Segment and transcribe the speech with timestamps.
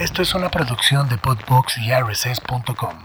[0.00, 3.04] Esto es una producción de Podbox y RSS.com.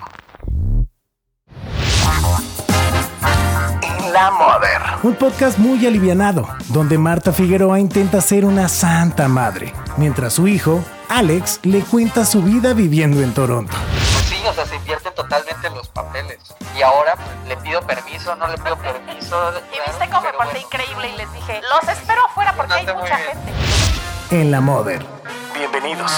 [4.14, 4.82] La Mother.
[5.04, 10.86] Un podcast muy alivianado, donde Marta Figueroa intenta ser una santa madre, mientras su hijo,
[11.10, 13.76] Alex, le cuenta su vida viviendo en Toronto.
[14.14, 16.40] Pues sí, o sea, se invierten totalmente los papeles.
[16.78, 19.52] Y ahora pues, le pido permiso, no le pido permiso.
[19.74, 23.18] Y viste cómo me porté increíble y les dije, los espero afuera porque hay mucha
[23.18, 23.52] gente.
[24.32, 25.15] En La Mother.
[25.58, 26.12] Bienvenidos.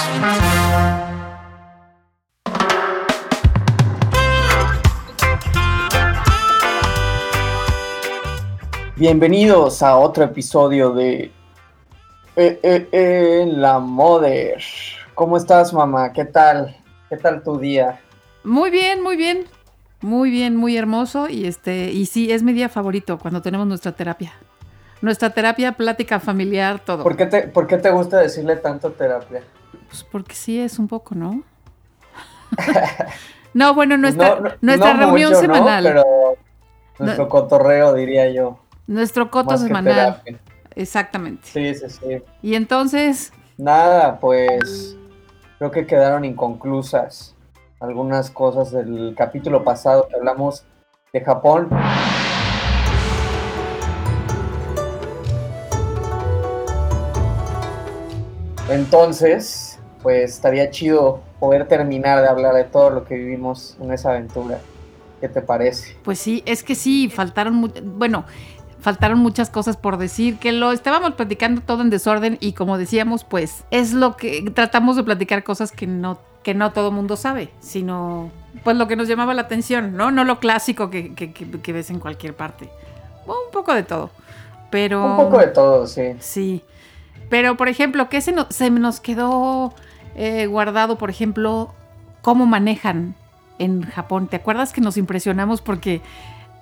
[8.96, 11.30] Bienvenidos a otro episodio de
[12.34, 14.60] eh, eh, eh, La Mother.
[15.14, 16.12] ¿Cómo estás, mamá?
[16.12, 16.76] ¿Qué tal?
[17.08, 18.00] ¿Qué tal tu día?
[18.42, 19.44] Muy bien, muy bien.
[20.00, 21.28] Muy bien, muy hermoso.
[21.28, 24.32] Y este, y sí, es mi día favorito cuando tenemos nuestra terapia.
[25.00, 27.02] Nuestra terapia, plática familiar, todo.
[27.02, 29.42] ¿Por qué te, por qué te gusta decirle tanto terapia?
[29.88, 31.42] Pues porque sí es un poco, ¿no?
[33.54, 35.84] no, bueno, nuestra, nuestra reunión semanal.
[35.84, 36.04] Pero
[36.98, 38.58] nuestro cotorreo, diría yo.
[38.86, 40.22] Nuestro coto semanal.
[40.74, 41.46] Exactamente.
[41.46, 42.22] Sí, sí, sí.
[42.42, 43.32] Y entonces.
[43.56, 44.96] Nada, pues
[45.58, 47.34] creo que quedaron inconclusas
[47.80, 50.64] algunas cosas del capítulo pasado que hablamos
[51.12, 51.68] de Japón.
[58.68, 64.10] Entonces, pues estaría chido poder terminar de hablar de todo lo que vivimos en esa
[64.10, 64.60] aventura.
[65.20, 65.96] ¿Qué te parece?
[66.04, 68.24] Pues sí, es que sí, faltaron, bueno,
[68.80, 73.24] faltaron muchas cosas por decir, que lo estábamos platicando todo en desorden y como decíamos,
[73.24, 77.50] pues es lo que tratamos de platicar cosas que no, que no todo mundo sabe,
[77.60, 78.30] sino
[78.62, 80.10] pues lo que nos llamaba la atención, ¿no?
[80.10, 82.68] No lo clásico que, que, ves en cualquier parte.
[83.26, 84.10] Un poco de todo.
[84.70, 85.04] Pero.
[85.04, 86.14] Un poco de todo, sí.
[86.20, 86.64] Sí.
[87.28, 89.74] Pero, por ejemplo, ¿qué se nos, se nos quedó
[90.16, 91.74] eh, guardado, por ejemplo,
[92.22, 93.14] cómo manejan
[93.58, 94.28] en Japón?
[94.28, 96.00] ¿Te acuerdas que nos impresionamos porque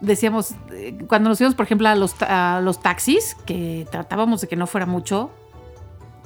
[0.00, 4.48] decíamos, eh, cuando nos íbamos, por ejemplo, a los, a los taxis, que tratábamos de
[4.48, 5.30] que no fuera mucho,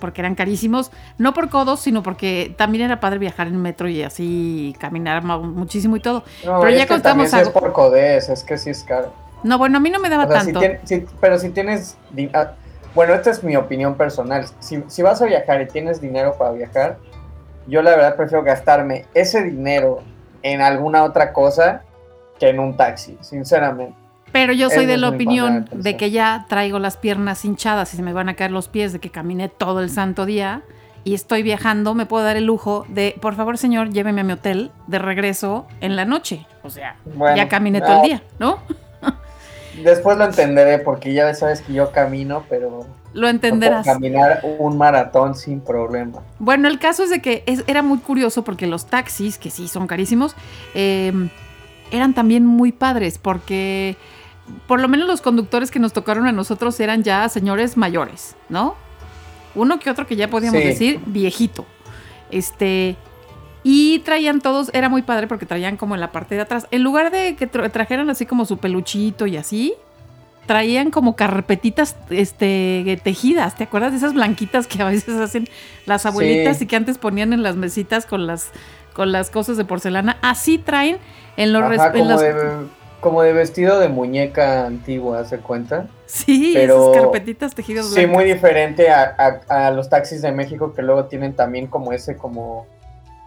[0.01, 4.03] porque eran carísimos, no por codos, sino porque también era padre viajar en metro y
[4.03, 6.25] así caminar muchísimo y todo.
[6.43, 9.12] pero ya contamos es por codes, es que sí es caro.
[9.43, 10.61] No, bueno, a mí no me daba tanto.
[11.21, 11.97] pero si tienes,
[12.34, 12.53] ah,
[12.95, 14.47] bueno, esta es mi opinión personal.
[14.61, 16.99] Si, si vas a viajar y tienes dinero para viajar,
[17.67, 20.03] yo la verdad prefiero gastarme ese dinero
[20.43, 21.83] en alguna otra cosa
[22.39, 23.95] que en un taxi, sinceramente.
[24.33, 28.03] Pero yo soy de la opinión de que ya traigo las piernas hinchadas y se
[28.03, 30.62] me van a caer los pies de que caminé todo el santo día
[31.03, 34.34] y estoy viajando, me puedo dar el lujo de, por favor, señor, lléveme a mi
[34.34, 36.47] hotel de regreso en la noche.
[36.62, 36.97] O sea,
[37.34, 38.59] ya caminé todo el día, ¿no?
[39.83, 43.85] Después lo entenderé porque ya sabes que yo camino, pero lo entenderás.
[43.87, 46.21] caminar un maratón sin problema.
[46.39, 49.87] Bueno, el caso es de que era muy curioso porque los taxis, que sí son
[49.87, 50.35] carísimos,
[50.75, 51.13] eh,
[51.91, 53.97] eran también muy padres porque
[54.67, 58.75] por lo menos los conductores que nos tocaron a nosotros eran ya señores mayores, ¿no?
[59.55, 61.67] Uno que otro que ya podíamos decir viejito.
[62.31, 62.97] Este,
[63.62, 66.82] y traían todos, era muy padre porque traían como en la parte de atrás, en
[66.82, 69.75] lugar de que trajeran así como su peluchito y así,
[70.50, 73.54] traían como carpetitas este, tejidas.
[73.54, 75.48] ¿Te acuerdas de esas blanquitas que a veces hacen
[75.87, 78.50] las abuelitas y que antes ponían en las mesitas con las,
[78.93, 80.16] con las cosas de porcelana?
[80.22, 80.97] Así traen
[81.37, 81.62] en los...
[83.00, 85.87] como, de, vestido de muñeca antigua, ¿se cuenta?
[86.06, 91.34] Sí, esas carpetitas tejidas Sí, muy diferente a, los taxis de México que luego tienen
[91.34, 92.66] también como ese, como,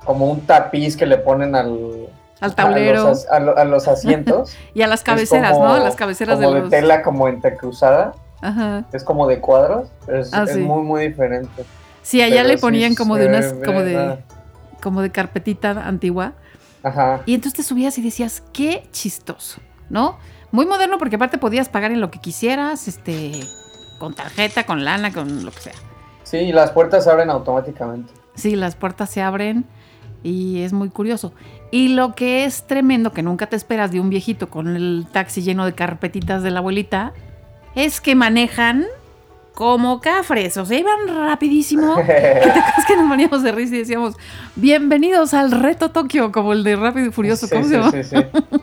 [0.03, 2.07] como un tapiz que le ponen al,
[2.39, 3.13] al tablero.
[3.29, 4.55] A los, asientos.
[4.73, 5.73] y a las cabeceras, ¿no?
[5.73, 8.13] A las cabeceras como de, tela como entrecruzada.
[8.41, 8.83] Ajá.
[8.91, 11.63] Es como de cuadros, es, ah, muy, muy diferente.
[12.01, 14.17] Sí, allá le ponían como de unas, como de,
[14.81, 16.33] como de carpetita antigua.
[16.83, 17.21] Ajá.
[17.25, 20.17] Y entonces te subías y decías, qué chistoso, ¿no?
[20.51, 23.31] Muy moderno porque aparte podías pagar en lo que quisieras, este,
[23.99, 25.73] con tarjeta, con lana, con lo que sea.
[26.23, 28.11] Sí, y las puertas se abren automáticamente.
[28.35, 29.65] Sí, las puertas se abren
[30.23, 31.33] y es muy curioso.
[31.69, 35.41] Y lo que es tremendo, que nunca te esperas de un viejito con el taxi
[35.41, 37.13] lleno de carpetitas de la abuelita,
[37.75, 38.85] es que manejan
[39.53, 41.95] como cafres, o sea, iban rapidísimo.
[42.07, 42.41] ¿Te
[42.87, 44.15] que nos poníamos de risa y decíamos,
[44.55, 47.91] bienvenidos al Reto Tokio, como el de Rápido y Furioso, ¿cómo se llama?
[47.91, 48.17] Sí, sí,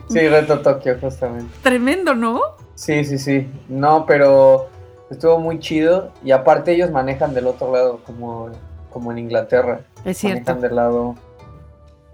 [0.09, 1.53] sí, Reto Tokio, justamente.
[1.61, 2.41] Tremendo, ¿no?
[2.75, 3.47] Sí, sí, sí.
[3.69, 4.69] No, pero
[5.09, 8.49] estuvo muy chido y aparte ellos manejan del otro lado, como,
[8.89, 9.81] como en Inglaterra.
[10.03, 10.51] Es cierto.
[10.51, 11.15] Manejan del lado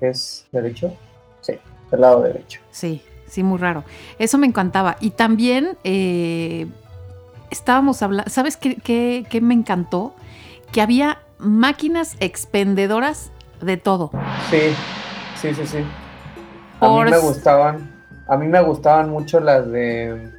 [0.01, 0.93] es derecho.
[1.41, 1.53] Sí,
[1.91, 2.61] del lado derecho.
[2.71, 3.83] Sí, sí, muy raro.
[4.19, 4.97] Eso me encantaba.
[4.99, 6.67] Y también eh,
[7.49, 10.13] estábamos hablando, ¿sabes qué, qué, me encantó?
[10.71, 14.11] Que había máquinas expendedoras de todo.
[14.49, 14.73] Sí,
[15.41, 15.77] sí, sí, sí.
[16.79, 20.31] A mí me gustaban, a mí me gustaban mucho las de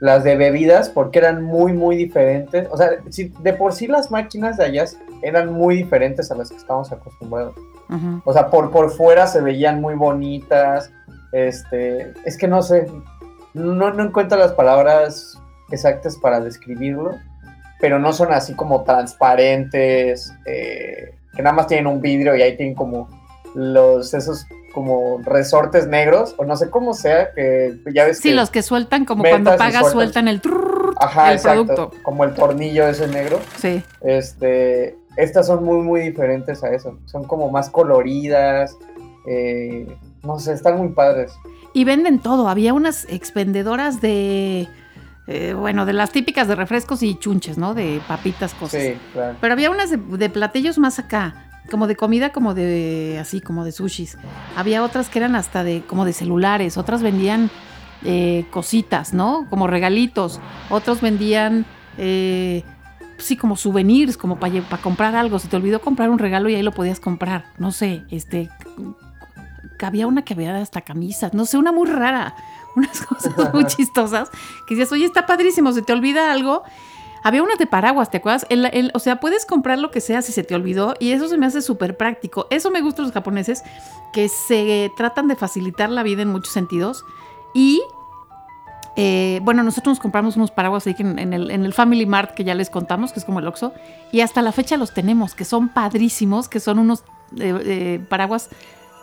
[0.00, 2.66] las de bebidas porque eran muy, muy diferentes.
[2.72, 4.84] O sea, de por sí las máquinas de allá
[5.22, 7.54] eran muy diferentes a las que estamos acostumbrados.
[8.24, 10.90] O sea, por, por fuera se veían muy bonitas.
[11.32, 12.86] Este, es que no sé,
[13.54, 15.38] no, no encuentro las palabras
[15.70, 17.18] exactas para describirlo,
[17.80, 22.56] pero no son así como transparentes, eh, que nada más tienen un vidrio y ahí
[22.56, 23.08] tienen como
[23.54, 28.50] los esos como resortes negros, o no sé cómo sea, que ya ves Sí, los
[28.50, 30.40] que sueltan como cuando pagas sueltan el,
[30.96, 33.38] Ajá, exacto, como el tornillo ese negro.
[33.58, 33.82] Sí.
[34.00, 36.98] Este, estas son muy, muy diferentes a eso.
[37.06, 38.76] Son como más coloridas,
[39.26, 39.86] eh,
[40.22, 41.32] no sé, están muy padres.
[41.72, 42.48] Y venden todo.
[42.48, 44.68] Había unas expendedoras de,
[45.26, 47.74] eh, bueno, de las típicas de refrescos y chunches, ¿no?
[47.74, 48.82] De papitas, cosas.
[48.82, 49.36] Sí, claro.
[49.40, 53.64] Pero había unas de, de platillos más acá como de comida, como de así, como
[53.64, 54.18] de sushis.
[54.56, 57.50] Había otras que eran hasta de como de celulares, otras vendían
[58.04, 59.46] eh, cositas, ¿no?
[59.48, 60.40] Como regalitos.
[60.70, 61.64] Otros vendían,
[61.98, 62.64] eh,
[63.18, 65.38] sí, como souvenirs, como para comprar algo.
[65.38, 67.46] Si te olvidó comprar un regalo y ahí lo podías comprar.
[67.58, 68.50] No sé, este,
[69.80, 72.34] había una que había hasta camisas, no sé, una muy rara,
[72.76, 74.30] unas cosas muy chistosas.
[74.66, 76.62] Que dices, oye, está padrísimo, se te olvida algo
[77.22, 78.46] había unas de paraguas, ¿te acuerdas?
[78.94, 81.46] o sea, puedes comprar lo que sea si se te olvidó y eso se me
[81.46, 82.46] hace súper práctico.
[82.50, 83.62] Eso me gusta los japoneses,
[84.12, 87.04] que se tratan de facilitar la vida en muchos sentidos.
[87.54, 87.80] Y
[88.96, 92.68] eh, bueno, nosotros nos compramos unos paraguas ahí en, el, Family Mart que ya les
[92.68, 93.72] contamos, que es como el Oxxo,
[94.10, 97.00] y hasta la fecha los tenemos, que son padrísimos, que son unos
[97.38, 98.50] eh, eh, paraguas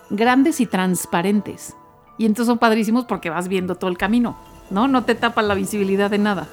[0.09, 1.75] grandes y transparentes.
[2.17, 4.37] Y entonces son padrísimos porque vas viendo todo el camino,
[4.69, 4.87] ¿no?
[4.87, 6.47] No te tapa la visibilidad de nada.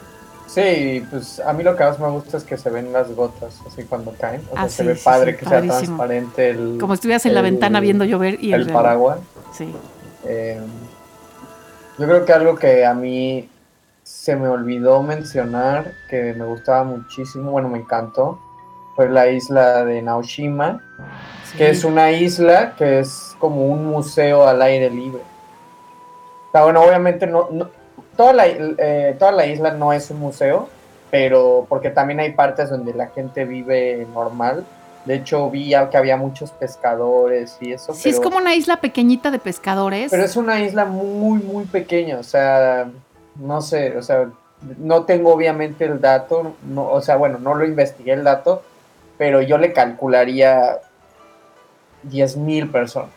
[0.46, 3.60] Sí, pues a mí lo que más me gusta es que se ven las gotas
[3.66, 4.42] así cuando caen.
[4.52, 6.78] O sea, ah, se ve padre que sea transparente el.
[6.80, 9.18] Como estuvieras en la ventana viendo llover y el, paraguas.
[9.52, 9.68] Sí.
[11.98, 13.48] Yo creo que algo que a mí
[14.02, 18.38] se me olvidó mencionar, que me gustaba muchísimo, bueno, me encantó,
[18.94, 20.82] fue la isla de Naoshima,
[21.56, 25.22] que es una isla que es como un museo al aire libre.
[26.48, 27.48] O sea, bueno, obviamente no
[28.16, 30.69] toda la, eh, toda la isla no es un museo,
[31.10, 34.64] pero porque también hay partes donde la gente vive normal.
[35.06, 37.94] De hecho, vi que había muchos pescadores y eso.
[37.94, 40.10] Sí, es como una isla pequeñita de pescadores.
[40.10, 42.18] Pero es una isla muy, muy pequeña.
[42.18, 42.88] O sea,
[43.36, 44.28] no sé, o sea,
[44.78, 46.54] no tengo obviamente el dato.
[46.66, 48.62] No, o sea, bueno, no lo investigué el dato,
[49.16, 50.80] pero yo le calcularía
[52.02, 53.10] 10 mil personas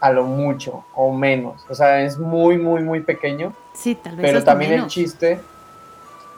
[0.00, 1.64] a lo mucho o menos.
[1.68, 3.52] O sea, es muy, muy, muy pequeño.
[3.74, 4.24] Sí, tal vez.
[4.24, 5.40] Pero también el chiste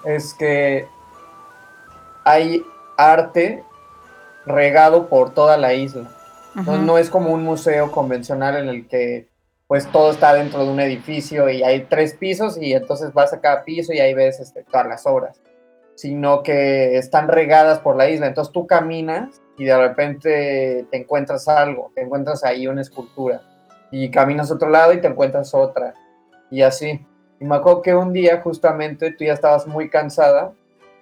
[0.04, 0.86] es que
[2.24, 2.64] hay
[2.96, 3.62] arte
[4.50, 6.11] regado por toda la isla.
[6.55, 9.29] no, es como un museo convencional en el que
[9.70, 13.41] pues todo está dentro de un edificio y hay tres pisos y entonces vas a
[13.41, 15.41] cada piso y ahí ves este, todas las obras,
[15.94, 18.26] sino que están regadas por la isla.
[18.26, 23.43] Entonces tú caminas y de repente te encuentras algo, te encuentras ahí una escultura
[23.93, 25.94] y caminas a otro lado y te encuentras otra
[26.50, 27.06] y así.
[27.38, 30.52] Y me acuerdo que un día justamente tú ya estabas muy cansada,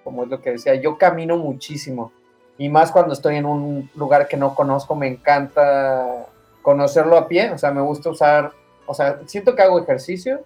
[0.03, 2.13] como es lo que decía, yo camino muchísimo
[2.59, 6.27] y más cuando estoy en un lugar que no conozco, me encanta
[6.61, 8.51] conocerlo a pie, o sea, me gusta usar,
[8.85, 10.41] o sea, siento que hago ejercicio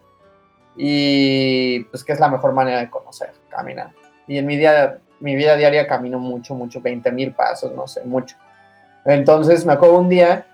[0.77, 3.89] y pues que es la mejor manera de conocer, caminar.
[4.27, 8.03] Y en mi, día, mi vida diaria camino mucho, mucho, 20 mil pasos, no sé,
[8.05, 8.38] mucho.
[9.05, 10.45] Entonces me acuerdo un día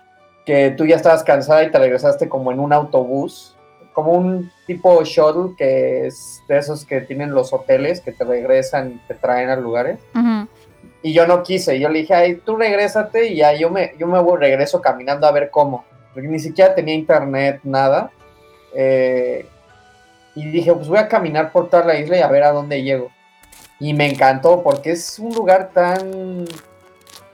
[0.46, 3.54] que tú ya estabas cansada y te regresaste como en un autobús,
[3.92, 9.02] como un tipo shuttle que es de esos que tienen los hoteles que te regresan
[9.06, 10.00] te traen a lugares.
[11.02, 14.06] Y yo no quise, yo le dije, ay, tú regrésate y ya yo me, yo
[14.06, 15.84] me voy, regreso caminando a ver cómo.
[16.12, 18.10] Porque ni siquiera tenía internet, nada.
[18.74, 19.46] Eh,
[20.34, 22.82] y dije, pues voy a caminar por toda la isla y a ver a dónde
[22.82, 23.10] llego.
[23.78, 26.44] Y me encantó porque es un lugar tan,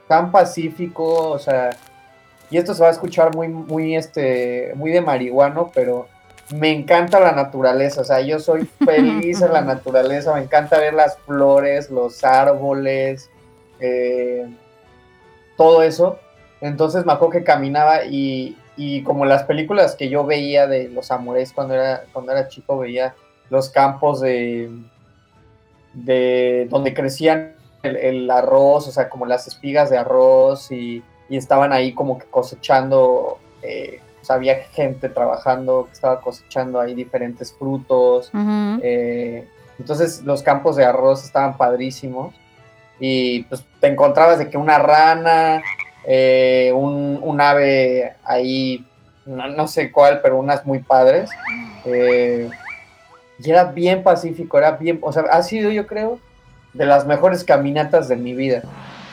[0.06, 1.70] tan pacífico, o sea,
[2.50, 6.06] y esto se va a escuchar muy, muy, este, muy de marihuano, pero
[6.54, 10.94] me encanta la naturaleza, o sea, yo soy feliz en la naturaleza, me encanta ver
[10.94, 13.30] las flores, los árboles,
[13.80, 14.48] eh,
[15.56, 16.18] todo eso.
[16.60, 21.10] Entonces me acuerdo que caminaba y, y, como las películas que yo veía de los
[21.10, 23.14] amores cuando era, cuando era chico, veía
[23.50, 24.70] los campos de,
[25.92, 31.36] de donde crecían el, el arroz, o sea, como las espigas de arroz y y
[31.36, 38.30] estaban ahí como que cosechando, eh, había gente trabajando que estaba cosechando ahí diferentes frutos.
[38.82, 39.46] Eh,
[39.78, 42.34] entonces los campos de arroz estaban padrísimos
[42.98, 45.62] y pues te encontrabas de que una rana,
[46.06, 48.84] eh, un, un ave ahí,
[49.24, 51.30] no, no sé cuál, pero unas muy padres.
[51.84, 52.48] eh,
[53.38, 56.18] y era bien pacífico, era bien, o sea, ha sido yo creo
[56.72, 58.62] de las mejores caminatas de mi vida,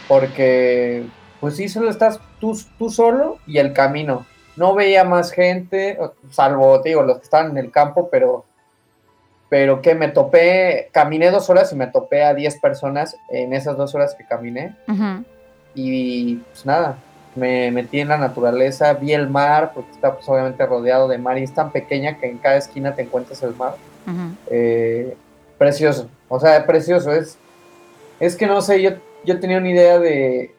[0.07, 1.05] porque
[1.39, 4.25] pues sí, solo estás tú, tú solo y el camino.
[4.55, 5.97] No veía más gente,
[6.29, 8.45] salvo, te digo, los que estaban en el campo, pero,
[9.53, 13.77] pero que me topé, caminé dos horas y me topé a 10 personas en esas
[13.77, 14.74] dos horas que caminé.
[15.75, 16.98] Y pues nada,
[17.36, 21.38] me metí en la naturaleza, vi el mar, porque está pues, obviamente rodeado de mar
[21.38, 23.75] y es tan pequeña que en cada esquina te encuentras el mar.
[24.50, 25.15] Eh,
[25.60, 27.12] precioso, o sea, precioso.
[27.12, 27.38] Es,
[28.19, 28.89] es que no sé, yo,
[29.24, 30.51] yo tenía una idea de,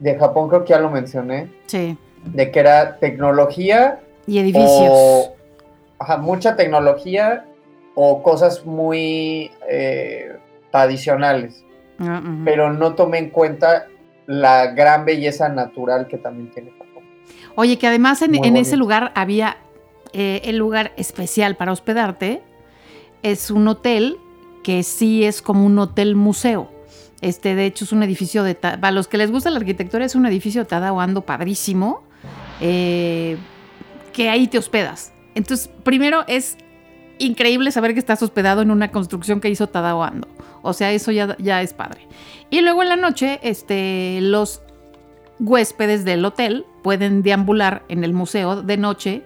[0.00, 1.96] de Japón, creo que ya lo mencioné, Sí.
[2.24, 4.90] de que era tecnología Y edificios.
[4.90, 5.36] o
[6.00, 7.44] ajá, mucha tecnología
[7.96, 10.36] o cosas muy eh,
[10.70, 11.64] tradicionales,
[11.98, 13.86] Ah, pero no tomé en cuenta
[14.26, 17.04] la gran belleza natural que también tiene Japón.
[17.54, 19.56] Oye, que además en, ese lugar había
[20.12, 22.42] eh, el lugar especial para hospedarte.
[23.22, 24.18] Es un hotel
[24.62, 26.70] que sí es como un hotel museo.
[27.22, 28.54] Este, de hecho, es un edificio de...
[28.54, 32.02] Para los que les gusta la arquitectura, es un edificio de Tadao Ando padrísimo.
[32.60, 33.38] eh,
[34.12, 35.12] que ahí te hospedas.
[35.34, 36.56] Entonces, primero es
[37.18, 40.28] increíble saber que estás hospedado en una construcción que hizo Tadao Ando.
[40.62, 42.06] O sea, eso ya, ya es padre.
[42.50, 44.62] Y luego en la noche, este, los
[45.38, 49.22] huéspedes del hotel pueden deambular en el museo de noche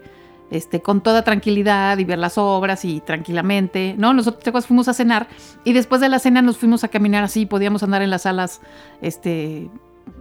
[0.51, 4.13] este, con toda tranquilidad y ver las obras y tranquilamente, ¿no?
[4.13, 5.29] Nosotros fuimos a cenar
[5.65, 8.61] y después de la cena nos fuimos a caminar así, podíamos andar en las salas
[9.01, 9.71] este,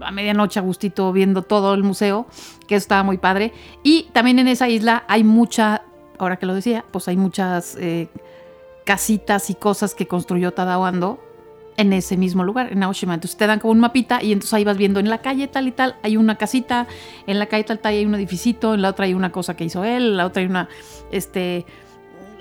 [0.02, 2.28] a medianoche a gustito viendo todo el museo,
[2.68, 3.54] que eso estaba muy padre.
[3.84, 5.82] Y también en esa isla hay mucha,
[6.20, 8.10] ahora que lo decía, pues hay muchas eh,
[8.86, 11.20] casitas y cosas que construyó Tadao Ando
[11.78, 13.14] en ese mismo lugar, en Aoshima.
[13.14, 15.68] Entonces te dan como un mapita y entonces ahí vas viendo en la calle tal
[15.68, 16.88] y tal, hay una casita,
[17.26, 19.64] en la calle tal tal hay un edificito, en la otra hay una cosa que
[19.64, 20.68] hizo él, en la otra hay una,
[21.12, 21.66] este,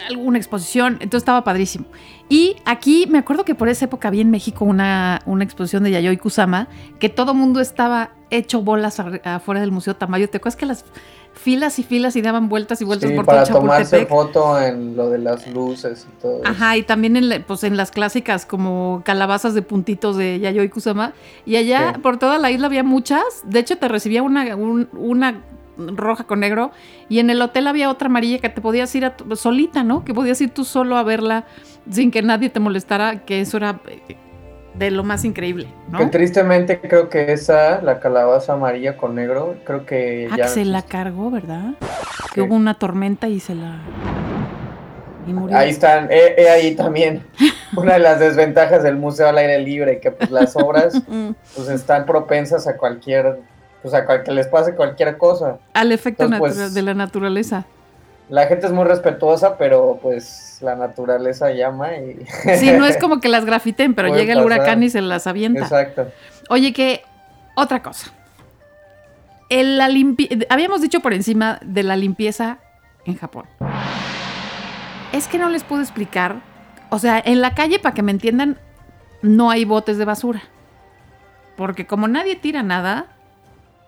[0.09, 0.95] alguna exposición.
[0.95, 1.87] Entonces estaba padrísimo.
[2.29, 5.93] Y aquí me acuerdo que por esa época había en México una, una exposición de
[5.93, 6.69] Yayoi Kusama,
[6.99, 10.29] que todo mundo estaba hecho bolas afuera del Museo Tamayo.
[10.29, 10.85] ¿Te acuerdas que las
[11.35, 14.09] filas y filas y daban vueltas y vueltas Sí, por todo para tomarse Chapultepec?
[14.09, 16.43] foto en lo de las luces y todo.
[16.43, 16.49] eso.
[16.51, 21.13] Ajá, y también en, pues en las clásicas como calabazas de puntitos de Yayoi Kusama.
[21.47, 22.01] Y allá Sí.
[22.01, 23.23] por toda la isla había muchas.
[23.45, 25.43] De hecho, te recibía una, un- una
[25.79, 26.73] roja con negro.
[27.09, 30.05] Y en el hotel había otra amarilla que te podías ir a solita, ¿no?
[30.05, 31.45] Que podías ir tú solo a verla
[31.89, 33.25] sin que nadie te molestara.
[33.25, 34.17] Que eso era eh,
[34.75, 35.99] de lo más increíble, ¿no?
[35.99, 40.51] Que tristemente creo que esa, la calabaza amarilla con negro, creo que Ah, ya que
[40.51, 41.73] se la cargó, ¿verdad?
[41.81, 41.87] Sí.
[42.35, 43.79] Que hubo una tormenta y se la...
[45.27, 45.57] Y murió.
[45.57, 47.23] Ahí están, he, he ahí también
[47.77, 51.69] una de las desventajas del museo al aire libre, que pues las obras Mm, pues
[51.69, 53.41] están propensas a cualquier,
[53.83, 55.59] pues a cual- que les pase cualquier cosa.
[55.75, 57.67] Al efecto Entonces, pues, de la naturaleza.
[58.29, 62.19] La gente es muy respetuosa, pero pues la naturaleza llama y...
[62.59, 64.59] Sí, no es como que las grafiten, pero Puede llega el pasar.
[64.61, 65.61] huracán y se las avienta.
[65.63, 66.09] Exacto.
[66.51, 67.03] Oye, que
[67.55, 68.13] otra cosa.
[69.49, 72.59] El, la limpi- Habíamos dicho por encima de la limpieza
[73.07, 73.47] en Japón.
[75.13, 76.37] Es que no les puedo explicar.
[76.91, 78.59] O sea, en la calle, para que me entiendan,
[79.23, 80.43] no hay botes de basura.
[81.57, 83.07] Porque como nadie tira nada,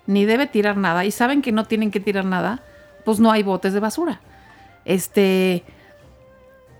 [0.06, 2.61] ni debe tirar nada, y saben que no tienen que tirar nada,
[3.04, 4.20] pues no hay botes de basura.
[4.90, 5.64] Este.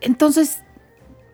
[0.00, 0.62] Entonces,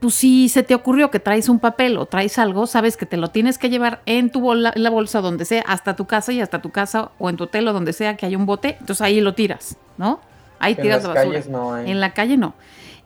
[0.00, 3.16] pues si se te ocurrió que traes un papel o traes algo, sabes que te
[3.16, 6.32] lo tienes que llevar en tu bola, en la bolsa donde sea, hasta tu casa
[6.32, 8.76] y hasta tu casa o en tu hotel o donde sea que haya un bote,
[8.80, 10.20] entonces ahí lo tiras, ¿no?
[10.58, 11.30] Ahí En tiras las basura.
[11.30, 11.90] calles no hay.
[11.90, 12.54] En la calle no.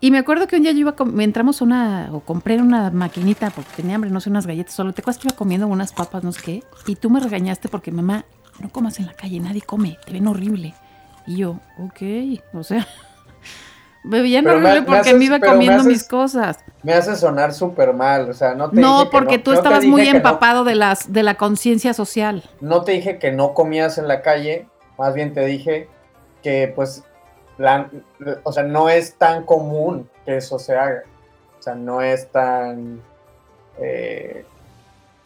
[0.00, 2.90] Y me acuerdo que un día yo iba, a com- entramos una, o compré una
[2.90, 4.92] maquinita porque tenía hambre, no sé, unas galletas solo.
[4.94, 7.92] Te acuerdas que iba comiendo unas papas, no sé qué, y tú me regañaste porque
[7.92, 8.24] mamá,
[8.60, 10.74] no comas en la calle, nadie come, te ven horrible.
[11.26, 12.86] Y yo, ok, o sea,
[14.02, 16.58] me veían Pero horrible me porque haces- me iba me comiendo haces- mis cosas.
[16.82, 19.50] Me hace sonar súper mal, o sea, no te dije No, que porque no- tú
[19.50, 22.42] no te estabas dije muy que no- empapado de las de la conciencia social.
[22.60, 24.66] no te dije que no comías en la calle,
[24.98, 25.88] más bien te dije
[26.42, 27.04] que pues,
[27.58, 27.90] la,
[28.44, 31.02] o sea, no es tan común que eso se haga.
[31.58, 33.02] O sea, no es tan,
[33.78, 34.46] eh,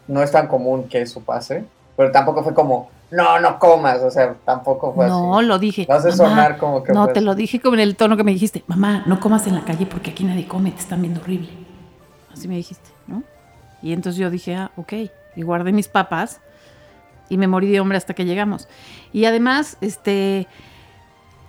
[0.09, 1.65] no es tan común que eso pase,
[1.97, 5.47] pero tampoco fue como, no, no comas, o sea, tampoco fue No, así.
[5.47, 5.87] lo dije.
[5.89, 7.27] Hace Mamá, sonar como que No, fue te así.
[7.27, 8.65] lo dije como en el tono que me dijiste.
[8.67, 11.49] Mamá, no comas en la calle porque aquí nadie come, te están viendo horrible.
[12.33, 13.23] Así me dijiste, ¿no?
[13.83, 14.93] Y entonces yo dije, ah, ok.
[15.37, 16.41] Y guardé mis papas
[17.29, 18.69] y me morí de hambre hasta que llegamos.
[19.13, 20.47] Y además, este,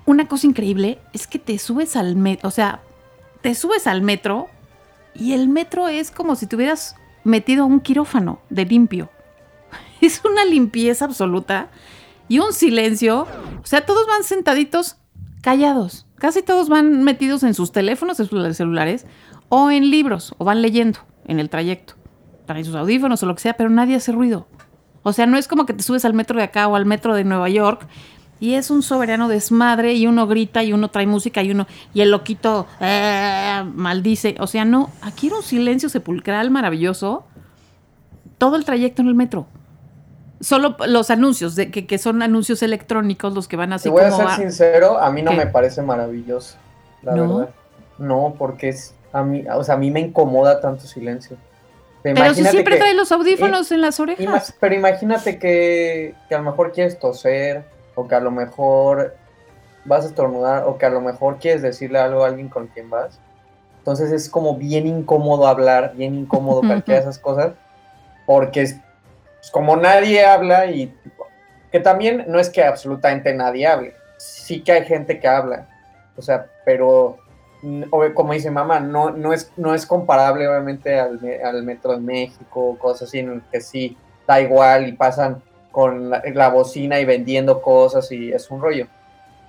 [0.06, 2.82] una cosa increíble es que te subes al metro, o sea,
[3.42, 4.48] te subes al metro
[5.16, 9.10] y el metro es como si te hubieras metido a un quirófano de limpio.
[10.06, 11.70] Es una limpieza absoluta
[12.28, 13.28] y un silencio.
[13.64, 14.98] O sea, todos van sentaditos
[15.42, 16.06] callados.
[16.16, 19.06] Casi todos van metidos en sus teléfonos celulares
[19.50, 21.96] o en libros o van leyendo en el trayecto.
[22.46, 24.48] Traen sus audífonos o lo que sea, pero nadie hace ruido.
[25.04, 27.14] O sea, no es como que te subes al metro de acá o al metro
[27.14, 27.88] de Nueva York
[28.40, 32.02] y es un soberano desmadre y uno grita y uno trae música y uno y
[32.02, 34.36] el loquito eh, maldice.
[34.40, 37.26] O sea, no, aquí era un silencio sepulcral maravilloso
[38.38, 39.48] todo el trayecto en el metro.
[40.46, 44.12] Solo los anuncios, de que, son anuncios electrónicos los que van así Te voy a
[44.12, 46.58] ser sincero, a mí no me parece maravilloso,
[47.02, 47.38] la ¿No?
[47.38, 47.54] verdad.
[47.98, 51.38] No, porque es a mí, o sea, a mí me incomoda tanto silencio.
[52.04, 54.54] Pero si siempre trae los audífonos en las orejas.
[54.60, 57.64] pero imagínate que, que a lo mejor quieres toser,
[57.96, 59.16] o que a lo mejor
[59.86, 62.92] vas a estornudar, o que a lo mejor quieres decirle algo a alguien con quien
[62.92, 63.20] vas.
[63.80, 67.54] Entonces es como bien incómodo hablar, bien incómodo cualquiera de esas cosas
[68.26, 68.78] porque es
[69.46, 70.92] pues, como nadie habla y
[71.72, 75.68] que también no es que absolutamente nadie hable, sí que hay gente que habla,
[76.18, 77.18] o sea, pero
[78.16, 82.76] como dice mamá, no, no, es, no es comparable obviamente al, al Metro de México,
[82.80, 83.98] cosas así, en que sí,
[84.28, 88.88] da igual y pasan con la, la, bocina y vendiendo cosas y es un rollo.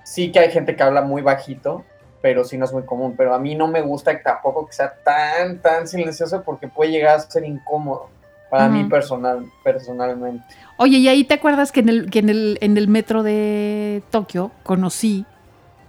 [0.03, 1.85] Sí que hay gente que habla muy bajito,
[2.21, 4.93] pero sí no es muy común, pero a mí no me gusta tampoco que sea
[5.03, 8.09] tan, tan silencioso porque puede llegar a ser incómodo
[8.49, 10.43] para mí personal, personalmente.
[10.77, 14.03] Oye, y ahí te acuerdas que en el, que en el, en el metro de
[14.09, 15.25] Tokio conocí,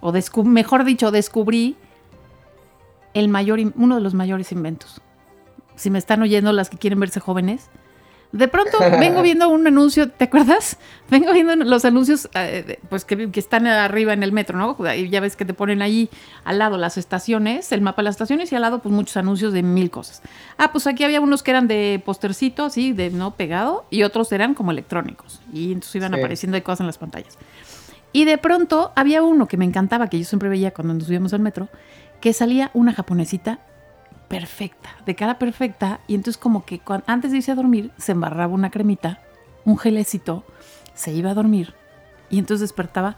[0.01, 0.13] o
[0.43, 1.75] mejor dicho, descubrí
[3.13, 5.01] el mayor, uno de los mayores inventos.
[5.75, 7.69] Si me están oyendo las que quieren verse jóvenes,
[8.31, 10.77] de pronto vengo viendo un anuncio, ¿te acuerdas?
[11.09, 14.77] Vengo viendo los anuncios eh, pues que, están arriba en el metro, ¿no?
[14.95, 16.11] Y ya ves que te ponen ahí
[16.43, 19.51] al lado las estaciones, el mapa de las estaciones y al lado pues muchos anuncios
[19.51, 20.21] de mil cosas.
[20.59, 24.31] Ah, pues aquí había unos que eran de postercito, así, de no pegado, y otros
[24.31, 25.41] eran como electrónicos.
[25.51, 27.39] Y entonces iban apareciendo de cosas en las pantallas.
[28.13, 31.33] Y de pronto había uno que me encantaba, que yo siempre veía cuando nos subíamos
[31.33, 31.69] al metro,
[32.21, 33.59] que salía una japonesita
[34.29, 38.53] perfecta, de cara perfecta, y entonces como que antes de irse a dormir se embarraba
[38.53, 39.19] una cremita,
[39.65, 40.45] un gelecito,
[40.93, 41.73] se iba a dormir
[42.29, 43.17] y entonces despertaba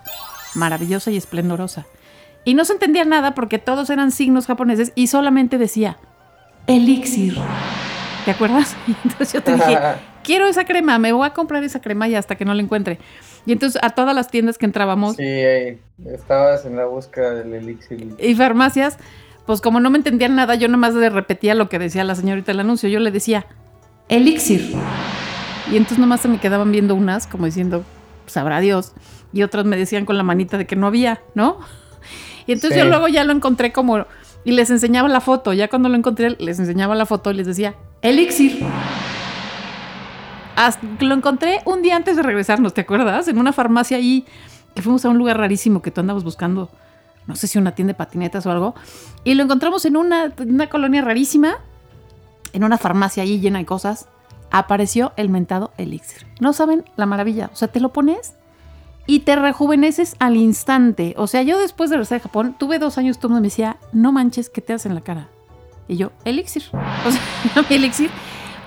[0.56, 1.86] maravillosa y esplendorosa.
[2.44, 5.98] Y no se entendía nada porque todos eran signos japoneses y solamente decía
[6.68, 7.38] elixir.
[8.26, 8.76] ¿Te acuerdas?
[8.88, 9.78] Y entonces yo te dije,
[10.24, 13.00] quiero esa crema, me voy a comprar esa crema y hasta que no la encuentre.
[13.46, 15.16] Y entonces a todas las tiendas que entrábamos.
[15.18, 15.24] Sí,
[16.06, 18.16] estabas en la búsqueda del elixir.
[18.20, 18.98] Y farmacias,
[19.46, 22.52] pues como no me entendían nada, yo nomás le repetía lo que decía la señorita
[22.52, 22.90] el anuncio.
[22.90, 23.48] Yo le decía,
[24.08, 24.74] elixir.
[25.72, 27.84] Y entonces nomás se me quedaban viendo unas, como diciendo,
[28.28, 28.94] sabrá Dios.
[29.34, 31.60] Y otras me decían con la manita de que no había, ¿no?
[32.46, 34.06] Y entonces yo luego ya lo encontré como...
[34.44, 35.54] Y les enseñaba la foto.
[35.54, 38.66] Ya cuando lo encontré, les enseñaba la foto y les decía, elixir.
[41.00, 43.28] lo encontré un día antes de regresarnos, ¿te acuerdas?
[43.28, 44.26] En una farmacia ahí,
[44.74, 46.72] que fuimos a un lugar rarísimo que tú andabas buscando
[47.32, 48.76] no sé si una tienda de patinetas o algo,
[49.24, 51.60] y lo encontramos en una, una colonia rarísima,
[52.52, 54.10] en una farmacia allí llena de cosas,
[54.52, 56.28] apareció el mentado elixir.
[56.42, 58.34] No saben la maravilla, o sea, te lo pones
[59.08, 61.16] y te rejuveneces al instante.
[61.18, 64.12] O sea, yo después de regresar a Japón, tuve dos años, todo me decía, no
[64.12, 65.30] manches, ¿qué te hace en la cara?
[65.88, 66.64] Y yo, elixir.
[67.06, 68.10] O sea, elixir.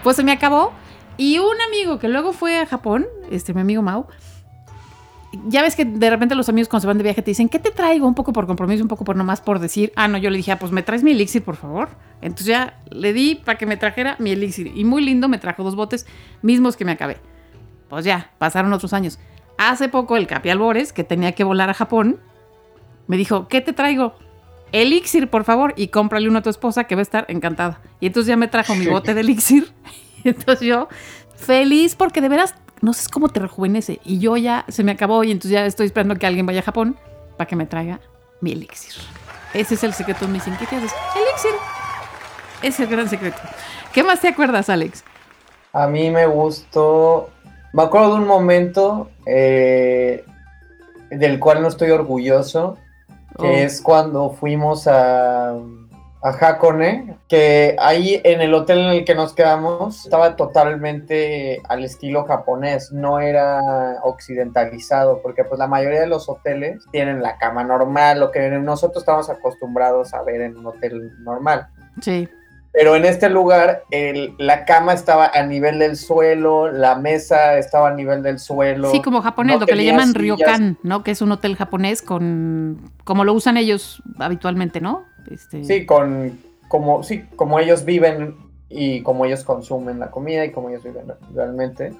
[0.02, 0.72] Pues se me acabó.
[1.18, 4.06] Y un amigo que luego fue a Japón, este, mi amigo Mau,
[5.46, 7.58] ya ves que de repente los amigos cuando se van de viaje te dicen, ¿qué
[7.58, 8.06] te traigo?
[8.06, 10.52] Un poco por compromiso, un poco por nomás por decir, ah, no, yo le dije,
[10.52, 11.90] ah, pues me traes mi elixir, por favor.
[12.20, 14.72] Entonces ya le di para que me trajera mi elixir.
[14.74, 16.06] Y muy lindo, me trajo dos botes
[16.42, 17.18] mismos que me acabé.
[17.88, 19.18] Pues ya, pasaron otros años.
[19.58, 22.20] Hace poco el Capi Albores, que tenía que volar a Japón,
[23.06, 24.14] me dijo, ¿qué te traigo?
[24.72, 27.80] Elixir, por favor, y cómprale uno a tu esposa que va a estar encantada.
[28.00, 29.72] Y entonces ya me trajo mi bote de elixir.
[30.24, 30.88] Y entonces yo,
[31.36, 34.00] feliz porque de veras no sé cómo te rejuvenece.
[34.04, 36.64] Y yo ya se me acabó y entonces ya estoy esperando que alguien vaya a
[36.64, 36.96] Japón
[37.36, 38.00] para que me traiga
[38.40, 39.02] mi elixir.
[39.54, 40.92] Ese es el secreto ¿qué te haces?
[41.16, 41.54] Elixir.
[42.62, 43.38] Es el gran secreto.
[43.92, 45.02] ¿Qué más te acuerdas, Alex?
[45.72, 47.30] A mí me gustó.
[47.72, 50.24] Me acuerdo de un momento eh,
[51.10, 52.76] del cual no estoy orgulloso,
[53.38, 53.52] que oh.
[53.52, 55.54] es cuando fuimos a
[56.24, 61.84] a Hakone, que ahí en el hotel en el que nos quedamos estaba totalmente al
[61.84, 63.60] estilo japonés, no era
[64.02, 69.02] occidentalizado, porque pues la mayoría de los hoteles tienen la cama normal, lo que nosotros
[69.02, 71.68] estamos acostumbrados a ver en un hotel normal.
[72.00, 72.26] Sí.
[72.72, 77.90] Pero en este lugar el, la cama estaba a nivel del suelo, la mesa estaba
[77.90, 78.90] a nivel del suelo.
[78.90, 81.04] Sí, como japonés, lo que le llaman ryokan, ¿no?
[81.04, 85.04] Que es un hotel japonés con como lo usan ellos habitualmente, ¿no?
[85.30, 88.36] Este, sí, con como, sí, como ellos viven
[88.68, 91.92] y como ellos consumen la comida y como ellos viven realmente.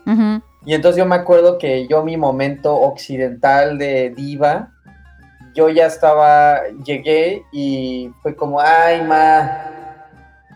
[0.65, 4.71] Y entonces yo me acuerdo que yo mi momento occidental de diva,
[5.55, 9.65] yo ya estaba, llegué y fue como, ay, ma,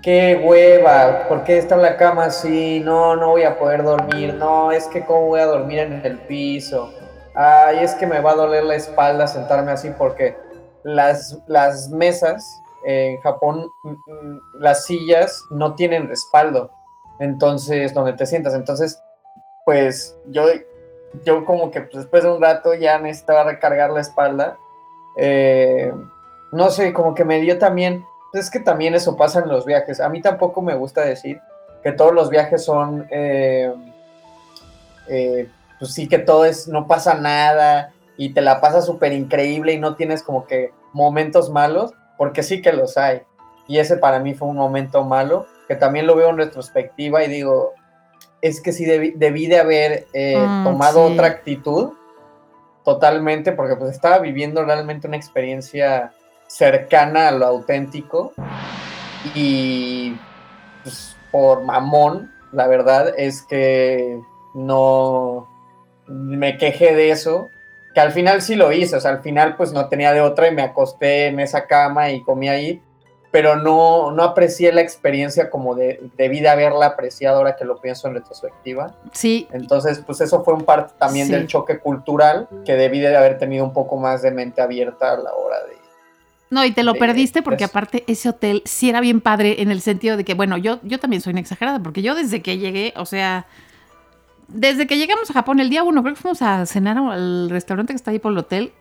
[0.03, 2.81] qué hueva, ¿por qué está la cama así?
[2.85, 6.19] No, no voy a poder dormir, no, es que cómo voy a dormir en el
[6.19, 6.93] piso.
[7.35, 10.37] Ay, es que me va a doler la espalda sentarme así porque
[10.85, 16.71] las, las mesas en Japón, mm, mm, las sillas no tienen respaldo.
[17.19, 18.55] Entonces, donde te sientas.
[18.55, 19.03] Entonces,
[19.65, 20.45] pues yo,
[21.25, 24.57] yo como que pues, después de un rato ya necesitaba recargar la espalda.
[25.17, 25.93] Eh,
[26.53, 29.67] no sé, como que me dio también, pues, es que también eso pasa en los
[29.67, 30.01] viajes.
[30.01, 31.41] A mí tampoco me gusta decir
[31.83, 33.73] que todos los viajes son, eh,
[35.09, 39.73] eh, pues sí que todo es, no pasa nada y te la pasas súper increíble
[39.73, 43.23] y no tienes como que momentos malos, porque sí que los hay.
[43.69, 47.29] Y ese para mí fue un momento malo, que también lo veo en retrospectiva y
[47.29, 47.75] digo,
[48.43, 51.93] es que sí debí, de haber eh, mm, tomado otra actitud
[52.85, 56.13] totalmente, porque pues estaba viviendo realmente una experiencia
[56.49, 58.33] cercana a lo auténtico
[59.35, 60.17] y
[60.83, 64.21] pues, por mamón, la verdad es que
[64.55, 65.47] no
[66.09, 67.49] me quejé de eso
[67.99, 70.47] que al final sí lo hice, o sea, al final pues no tenía de otra
[70.47, 72.81] y me acosté en esa cama y comí ahí,
[73.33, 77.81] pero no, no aprecié la experiencia como de, debí de haberla apreciado ahora que lo
[77.81, 78.95] pienso en retrospectiva.
[79.11, 79.49] Sí.
[79.51, 83.65] Entonces, pues eso fue un parte también del choque cultural que debí de haber tenido
[83.65, 85.77] un poco más de mente abierta a la hora de...
[86.51, 89.81] No, y te lo perdiste porque aparte ese hotel sí era bien padre en el
[89.81, 92.95] sentido de que, bueno, yo, yo también soy una exagerada porque yo desde que llegué,
[92.97, 93.47] o sea,
[94.49, 97.93] desde que llegamos a Japón el día uno, creo que fuimos a cenar al restaurante
[97.93, 98.73] que está ahí por el hotel.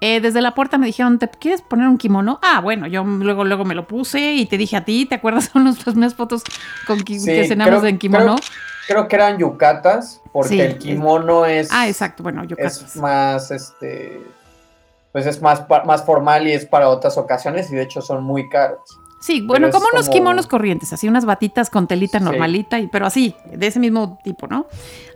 [0.00, 2.38] Eh, desde la puerta me dijeron, ¿te quieres poner un kimono?
[2.42, 5.44] Ah, bueno, yo luego, luego me lo puse y te dije a ti, ¿te acuerdas?
[5.52, 6.42] Son las primeras fotos
[6.86, 8.36] con que cenamos en kimono.
[8.86, 11.68] Creo, que eran yucatas, porque el kimono es.
[11.72, 12.82] Ah, exacto, bueno, yucatas.
[12.82, 14.22] Es más, este.
[15.10, 18.50] Pues es más, más formal y es para otras ocasiones y de hecho son muy
[18.50, 18.98] caros.
[19.26, 23.34] Sí, bueno, como unos kimonos corrientes, así unas batitas con telita normalita, y, pero así,
[23.52, 24.66] de ese mismo tipo, ¿no?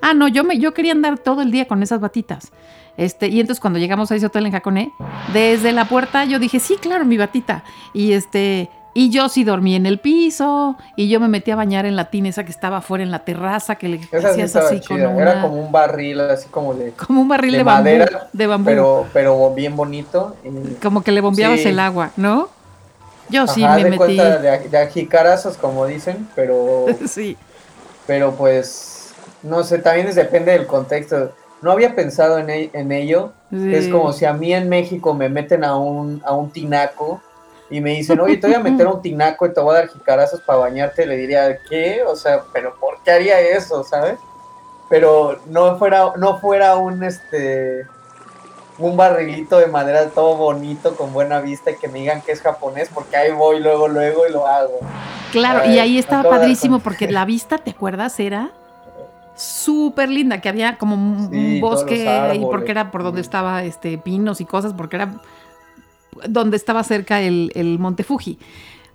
[0.02, 2.50] Ah, no, yo, me, yo quería andar todo el día con esas batitas.
[2.96, 4.92] Este, y entonces cuando llegamos a ese hotel en Hakone,
[5.32, 7.62] desde la puerta yo dije, sí, claro, mi batita.
[7.94, 11.86] Y este, y yo sí dormí en el piso, y yo me metí a bañar
[11.86, 14.98] en la tina esa que estaba afuera en la terraza, que le hacías así con
[14.98, 16.90] Era como un barril, así como de...
[16.94, 18.66] Como un barril de, madera, de bambú.
[18.66, 20.34] Pero, pero bien bonito.
[20.82, 22.48] Como que le bombeabas el agua, ¿no?
[23.30, 24.16] Yo sí me de metí.
[24.16, 26.86] de, de ajicarazos, como dicen, pero.
[27.06, 27.36] sí.
[28.06, 29.12] Pero pues.
[29.42, 31.32] No sé, también depende del contexto.
[31.62, 33.32] No había pensado en, e, en ello.
[33.52, 37.20] Es como si a mí en México me meten a un, a un tinaco
[37.68, 39.78] y me dicen, oye, te voy a meter a un tinaco y te voy a
[39.80, 41.06] dar jicarazos para bañarte.
[41.06, 42.02] Le diría, ¿qué?
[42.06, 44.18] O sea, ¿pero por qué haría eso, sabes?
[44.88, 47.86] Pero no fuera, no fuera un este
[48.80, 52.40] un barrilito de madera todo bonito, con buena vista y que me digan que es
[52.40, 54.80] japonés, porque ahí voy luego, luego y lo hago.
[55.32, 58.18] Claro, y ahí estaba padrísimo porque la vista, ¿te acuerdas?
[58.18, 58.50] Era
[59.36, 64.40] súper linda, que había como un bosque y porque era por donde estaba este pinos
[64.40, 65.14] y cosas, porque era
[66.28, 68.38] donde estaba cerca el, el Monte Fuji.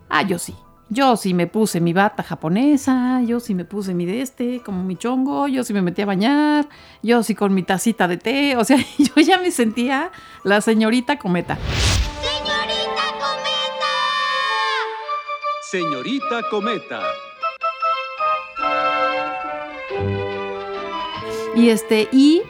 [0.09, 0.55] Ah, yo sí.
[0.89, 4.83] Yo sí me puse mi bata japonesa, yo sí me puse mi de este, como
[4.83, 6.69] mi chongo, yo sí me metí a bañar,
[7.01, 10.11] yo sí con mi tacita de té, o sea, yo ya me sentía
[10.43, 11.57] la señorita cometa.
[12.21, 13.93] ¡Señorita cometa!
[15.71, 17.01] Señorita cometa.
[21.55, 22.43] Y este, y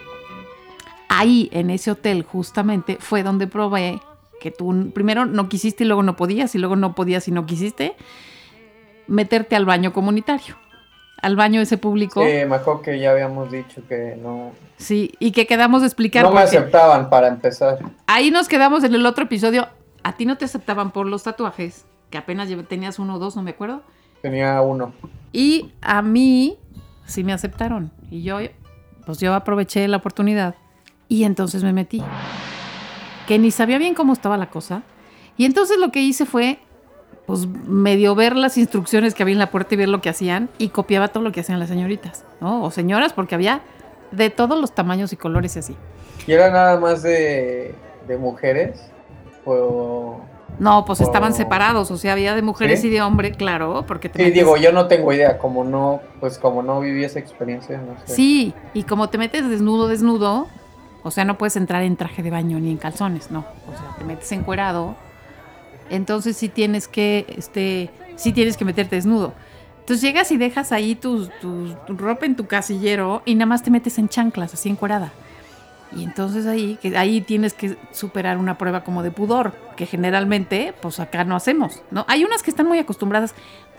[1.07, 4.01] ahí en ese hotel justamente fue donde probé
[4.39, 7.45] que tú primero no quisiste y luego no podías y luego no podías y no
[7.45, 7.95] quisiste
[9.07, 10.55] meterte al baño comunitario,
[11.21, 12.23] al baño ese público.
[12.25, 14.51] Sí, mejor que ya habíamos dicho que no.
[14.77, 16.23] Sí, y que quedamos de explicar.
[16.23, 17.79] No me aceptaban para empezar.
[18.07, 19.67] Ahí nos quedamos en el otro episodio.
[20.03, 23.41] A ti no te aceptaban por los tatuajes, que apenas tenías uno o dos, no
[23.41, 23.81] me acuerdo.
[24.21, 24.93] Tenía uno.
[25.31, 26.57] Y a mí
[27.05, 27.91] sí me aceptaron.
[28.09, 28.39] Y yo,
[29.05, 30.55] pues yo aproveché la oportunidad
[31.07, 32.03] y entonces me metí
[33.27, 34.83] que ni sabía bien cómo estaba la cosa.
[35.37, 36.59] Y entonces lo que hice fue,
[37.25, 40.49] pues medio ver las instrucciones que había en la puerta y ver lo que hacían
[40.57, 42.63] y copiaba todo lo que hacían las señoritas, ¿no?
[42.63, 43.61] O señoras, porque había
[44.11, 45.75] de todos los tamaños y colores y así.
[46.27, 47.75] ¿Y era nada más de,
[48.07, 48.79] de mujeres?
[49.45, 50.21] ¿O...
[50.57, 54.23] No, pues estaban separados, o sea, había de mujeres y de hombre, claro, porque te
[54.23, 57.95] Sí, digo, yo no tengo idea, como no, pues como no viví esa experiencia, no
[58.05, 58.15] sé.
[58.15, 60.47] Sí, y como te metes desnudo, desnudo,
[61.05, 63.45] o sea, no puedes entrar en traje de baño ni en calzones, no.
[63.67, 64.95] O sea, te metes encuerado.
[65.89, 69.33] Entonces sí tienes que, este, sí tienes que meterte desnudo.
[69.81, 73.61] Entonces llegas y dejas ahí tu, tu- tu ropa en tu casillero y nada más
[73.61, 75.11] te metes en chanclas, así encuerada.
[75.95, 80.73] Y entonces ahí, que ahí tienes que superar una prueba como de pudor, que generalmente,
[80.81, 82.03] pues acá no hacemos, ¿no?
[82.07, 83.35] Hay unas que están muy acostumbradas.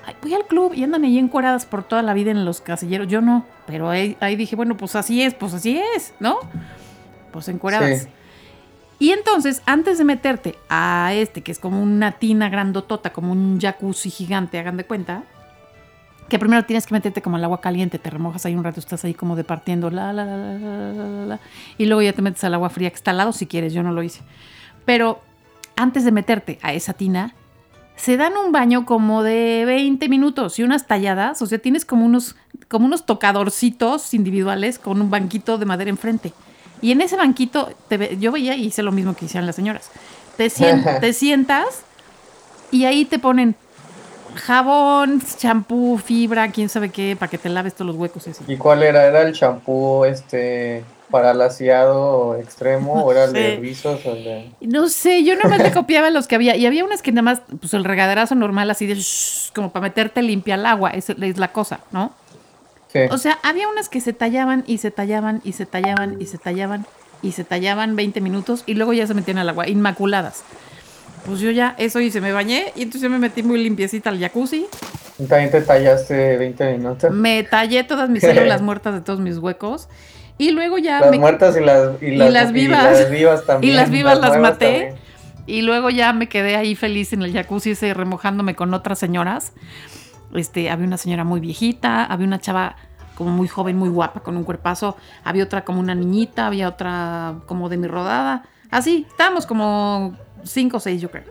[0.06, 3.08] "Ay, voy al club y andan ahí encueradas por toda la vida en los casilleros.
[3.08, 6.38] Yo no, pero ahí, ahí dije, bueno, pues así es, pues así es, ¿no?
[7.78, 8.02] pues.
[8.02, 8.08] Sí.
[8.98, 13.60] Y entonces, antes de meterte a este, que es como una tina grandotota, como un
[13.60, 15.24] jacuzzi gigante, hagan de cuenta,
[16.28, 19.04] que primero tienes que meterte como al agua caliente, te remojas ahí un rato, estás
[19.04, 21.40] ahí como departiendo, la, la, la, la, la, la,
[21.76, 23.82] y luego ya te metes al agua fría, que está al lado si quieres, yo
[23.82, 24.22] no lo hice.
[24.86, 25.20] Pero
[25.76, 27.34] antes de meterte a esa tina,
[27.96, 32.04] se dan un baño como de 20 minutos y unas talladas, o sea, tienes como
[32.04, 32.34] unos,
[32.68, 36.32] como unos tocadorcitos individuales con un banquito de madera enfrente.
[36.82, 39.56] Y en ese banquito, te ve- yo veía y hice lo mismo que hicieron las
[39.56, 39.90] señoras.
[40.36, 41.82] Te, sien- te sientas
[42.70, 43.54] y ahí te ponen
[44.34, 48.44] jabón, champú, fibra, quién sabe qué, para que te laves todos los huecos y así.
[48.46, 49.06] ¿Y cuál era?
[49.06, 54.24] ¿Era el champú este para el aseado extremo o era el de rizos o el
[54.24, 54.50] de...
[54.60, 56.56] No sé, yo le copiaba los que había.
[56.56, 59.84] Y había unas que nada más, pues el regaderazo normal, así de shhh, como para
[59.84, 62.12] meterte limpia al agua, es, es la cosa, ¿no?
[62.92, 63.00] Sí.
[63.10, 66.38] O sea, había unas que se tallaban y se tallaban y se tallaban y se
[66.38, 66.86] tallaban
[67.22, 70.42] y se tallaban 20 minutos y luego ya se metían al agua, inmaculadas.
[71.24, 74.20] Pues yo ya eso hice, me bañé y entonces yo me metí muy limpiecita al
[74.20, 74.66] jacuzzi.
[75.28, 77.10] También te tallaste 20 minutos.
[77.10, 79.88] Me tallé todas mis células muertas de todos mis huecos
[80.38, 83.00] y luego ya Las me, muertas y las, y y las, y vivas.
[83.00, 83.72] las vivas también.
[83.72, 84.66] Y las vivas las maté.
[84.66, 84.94] también.
[85.48, 89.52] Y luego ya me quedé ahí feliz en el jacuzzi ese remojándome con otras señoras.
[90.34, 92.76] Este, había una señora muy viejita, había una chava
[93.14, 97.36] como muy joven, muy guapa, con un cuerpazo, había otra como una niñita, había otra
[97.46, 98.44] como de mi rodada.
[98.70, 101.24] Así, estábamos como cinco o seis, yo creo.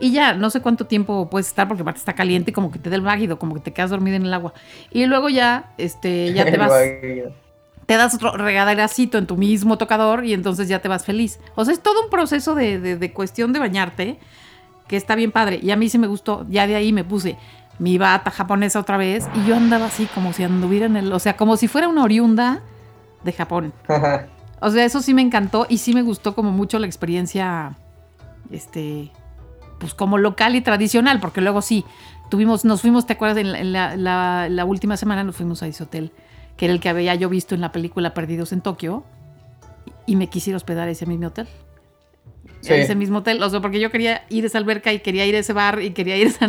[0.00, 2.80] Y ya, no sé cuánto tiempo puedes estar porque aparte está caliente y como que
[2.80, 4.52] te da el váguido, como que te quedas dormida en el agua.
[4.90, 6.70] Y luego ya, este, ya te vas
[7.86, 11.38] te das otro regaderacito en tu mismo tocador y entonces ya te vas feliz.
[11.54, 14.18] O sea, es todo un proceso de, de- de cuestión de bañarte
[14.88, 15.60] que está bien padre.
[15.62, 16.46] Y a mí sí me gustó.
[16.48, 17.36] Ya de ahí me puse
[17.82, 21.12] mi bata japonesa otra vez y yo andaba así como si anduviera en el...
[21.12, 22.60] O sea, como si fuera una oriunda
[23.24, 23.72] de Japón.
[24.60, 27.76] O sea, eso sí me encantó y sí me gustó como mucho la experiencia,
[28.52, 29.10] este,
[29.80, 31.84] pues como local y tradicional, porque luego sí,
[32.30, 33.38] tuvimos, nos fuimos, ¿te acuerdas?
[33.38, 33.96] En la,
[34.48, 36.12] la- última semana nos fuimos a ese hotel,
[36.56, 39.02] que era el que había yo visto en la película Perdidos en Tokio,
[40.06, 41.48] y me quisiera hospedar a ese mismo hotel.
[42.62, 42.72] Sí.
[42.74, 45.34] Ese mismo hotel, o sea, porque yo quería ir a esa alberca y quería ir
[45.34, 46.48] a ese bar y quería ir a esa...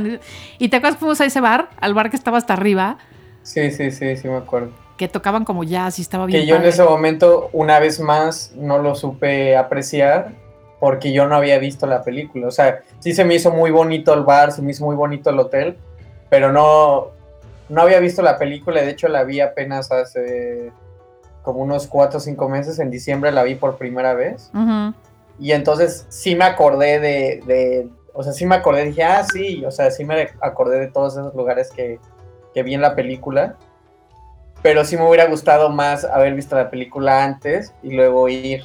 [0.60, 1.70] ¿Y te acuerdas que fuimos a ese bar?
[1.82, 2.98] Al bar que estaba hasta arriba,
[3.42, 4.72] Sí, sí, sí, sí me acuerdo.
[4.96, 8.54] que tocaban como jazz y estaba bien Que yo en ese momento, una vez más,
[8.56, 10.32] no lo supe apreciar
[10.80, 12.48] porque yo no había visto la película.
[12.48, 15.30] O sea, sí se me hizo muy bonito el bar, se me hizo muy bonito
[15.32, 15.78] el hotel,
[16.30, 17.08] pero no,
[17.70, 18.82] no había visto la película.
[18.82, 20.72] De hecho, la vi apenas hace
[21.42, 22.80] como unos cuatro o cinco meses.
[22.80, 24.52] En diciembre la vi por primera vez.
[24.54, 24.94] Ujú.
[25.40, 29.66] Y entonces sí me acordé de, de- o sea, sí me acordé, dije, ah, sí,
[29.66, 32.00] o sea, sí me acordé de todos esos lugares que,
[32.54, 33.56] que vi en la película.
[34.62, 38.64] Pero sí me hubiera gustado más haber visto la película antes y luego ir.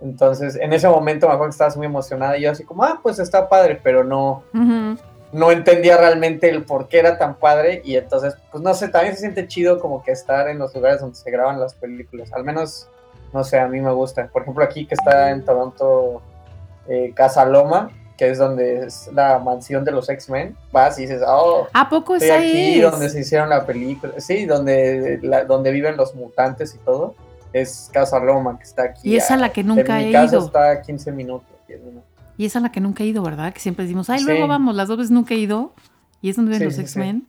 [0.00, 3.00] Entonces, en ese momento me acuerdo que estabas muy emocionada y yo así como, ah,
[3.02, 4.98] pues está padre, pero no, Ujú.
[5.32, 9.14] no entendía realmente el por qué era tan padre y entonces, pues no sé, también
[9.14, 12.32] se siente chido como que estar en los lugares donde se graban las películas.
[12.32, 12.88] Al menos,
[13.32, 14.26] no sé, a mí me gusta.
[14.28, 16.22] Por ejemplo, aquí que está en Toronto,
[16.88, 21.22] eh, Casa Loma, que es donde es la mansión de los X-Men, vas y dices,
[21.26, 22.90] oh, ¿A poco estoy aquí es?
[22.90, 24.12] donde se hicieron la película.
[24.18, 27.14] Sí, donde, la- donde viven los mutantes y todo.
[27.52, 29.10] Es Casa Loma, que está aquí.
[29.10, 30.44] Y esa a- la que nunca he mi casa ido.
[30.46, 31.48] está a 15 minutos.
[31.66, 32.08] 10 minutos.
[32.36, 33.52] Y esa es la que nunca he ido, ¿verdad?
[33.52, 34.24] Que siempre decimos, ay, Sí.
[34.26, 35.72] luego vamos, las dos veces nunca he ido.
[36.22, 37.26] Y es donde ven Sí, los sí, X-Men.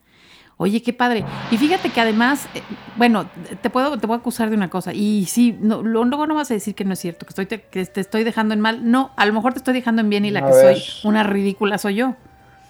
[0.61, 1.25] Oye, qué padre.
[1.49, 2.61] Y fíjate que además, eh,
[2.95, 3.25] bueno,
[3.63, 4.93] te puedo, te puedo acusar de una cosa.
[4.93, 7.63] Y sí, no, luego no vas a decir que no es cierto, que, estoy te,
[7.63, 8.91] que te estoy dejando en mal.
[8.91, 10.77] No, a lo mejor te estoy dejando en bien y la A que ver.
[10.77, 12.15] soy una ridícula soy yo.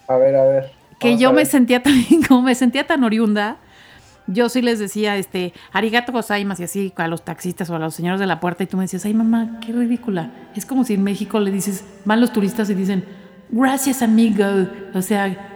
[0.07, 0.71] A ver, a ver.
[1.01, 3.57] Que yo a me sentía también, como me sentía tan oriunda,
[4.25, 7.93] yo sí les decía, este, arigato gozaimasu y así a los taxistas o a los
[7.93, 10.31] señores de la puerta y tú me decías, ay mamá, qué ridícula.
[10.55, 13.03] Es como si en México le dices, van los turistas y dicen,
[13.49, 14.45] gracias amigo.
[14.93, 15.50] O sea,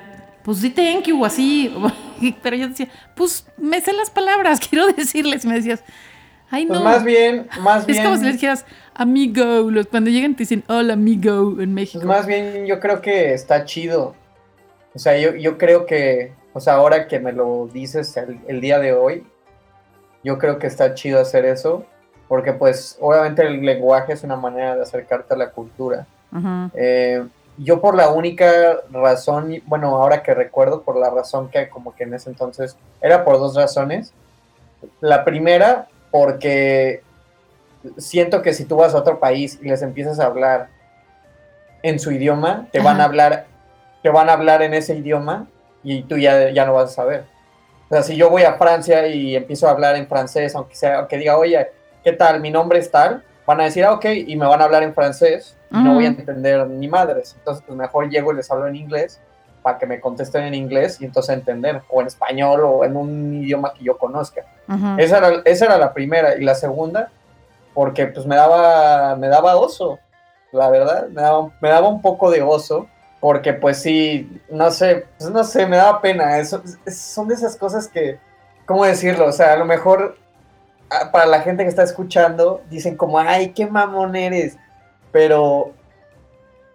[0.45, 1.75] pues sí, thank you, o así.
[2.43, 5.43] Pero yo decía, pues me sé las palabras, quiero decirles.
[5.43, 5.83] Y me decías,
[6.51, 6.85] ay Pues no.
[6.85, 8.03] más bien, más es bien.
[8.05, 9.43] como si les dijeras, amigo.
[9.71, 11.99] Los- Cuando llegan te dicen, hola amigo en México.
[12.05, 14.15] Pues más bien yo creo que está chido.
[14.93, 18.61] O sea, yo, yo creo que, o sea, ahora que me lo dices el, el
[18.61, 19.25] día de hoy,
[20.23, 21.85] yo creo que está chido hacer eso,
[22.29, 26.07] porque pues obviamente el lenguaje es una manera de acercarte a la cultura.
[26.73, 27.23] Eh,
[27.57, 32.03] yo por la única razón, bueno, ahora que recuerdo, por la razón que como que
[32.03, 34.13] en ese entonces era por dos razones.
[34.99, 37.01] La primera, porque
[37.97, 40.69] siento que si tú vas a otro país y les empiezas a hablar
[41.83, 43.45] en su idioma, te van a hablar,
[44.01, 45.47] te van a hablar en ese idioma
[45.83, 47.25] y tú ya, ya no vas a saber.
[47.89, 50.97] O sea, si yo voy a Francia y empiezo a hablar en francés, aunque sea,
[50.97, 51.67] aunque diga, oye,
[52.03, 52.41] ¿qué tal?
[52.41, 54.93] Mi nombre es tal, van a decir, ah, ok, y me van a hablar en
[54.93, 57.35] francés y no voy a entender ni madres.
[57.37, 59.19] Entonces, pues mejor llego y les hablo en inglés
[59.61, 63.33] para que me contesten en inglés y entonces entender, o en español o en un
[63.43, 64.41] idioma que yo conozca.
[64.67, 64.95] Ujú.
[64.99, 66.35] Esa era, esa era la primera.
[66.35, 67.09] Y la segunda,
[67.73, 69.99] porque pues me daba, me daba oso,
[70.51, 72.87] la verdad, me daba, me daba un poco de oso,
[73.19, 76.37] porque pues sí, no sé, pues, no sé, me daba pena.
[76.37, 78.19] Eso, es- son de esas cosas que,
[78.67, 79.25] ¿cómo decirlo?
[79.25, 80.15] O sea, a lo mejor
[80.91, 84.57] ah, para la gente que está escuchando, dicen como, ay, qué mamón eres,
[85.15, 85.71] pero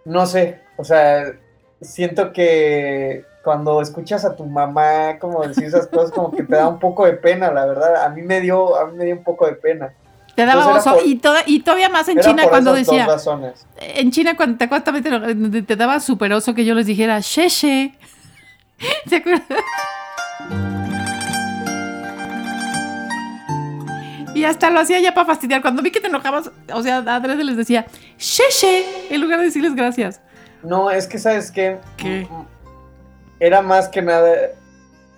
[0.03, 1.31] no sé, o sea,
[1.79, 6.67] siento que cuando escuchas a tu mamá como decir esas cosas como que te da
[6.67, 8.03] un poco de pena, la verdad.
[8.03, 9.93] A mí me dio, a mí me dio un poco de pena.
[10.35, 10.95] Te daba oso.
[10.95, 13.07] por- y, toda- y todavía más en China cuando decía.
[13.79, 17.19] En China, cuando te acuerdas, también te, te daba super oso que yo les dijera,
[17.19, 17.93] Sheshe.
[19.07, 19.45] ¿Te acuerdas?
[24.41, 25.61] Y hasta lo hacía ya para fastidiar.
[25.61, 27.85] Cuando vi que te enojabas, o sea, a Andrés les decía,
[28.17, 30.19] Sheshe, en lugar de decirles gracias.
[30.63, 31.77] No, es que sabes qué?
[31.95, 32.27] ¿Qué?
[33.39, 34.33] Era más que nada,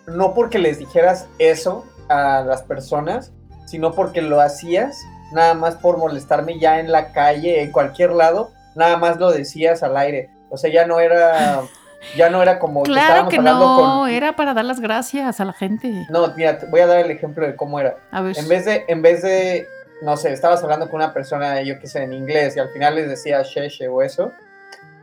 [0.08, 3.32] no porque les dijeras eso a las personas,
[3.66, 4.98] sino porque lo hacías
[5.32, 9.84] nada más por molestarme ya en la calle, en cualquier lado, nada más lo decías
[9.84, 10.32] al aire.
[10.50, 11.62] O sea, ya no era,
[12.16, 15.40] ya no era como Claro estábamos que hablando no, con- era para dar las gracias
[15.40, 16.06] a la gente.
[16.10, 17.96] No, mira, te voy a dar el ejemplo de cómo era.
[18.12, 18.38] A ver.
[18.38, 19.68] En vez de, en vez de,
[20.02, 22.96] no sé, estabas hablando con una persona, yo qué sé, en inglés, y al final
[22.96, 24.32] les decía sheshe o eso,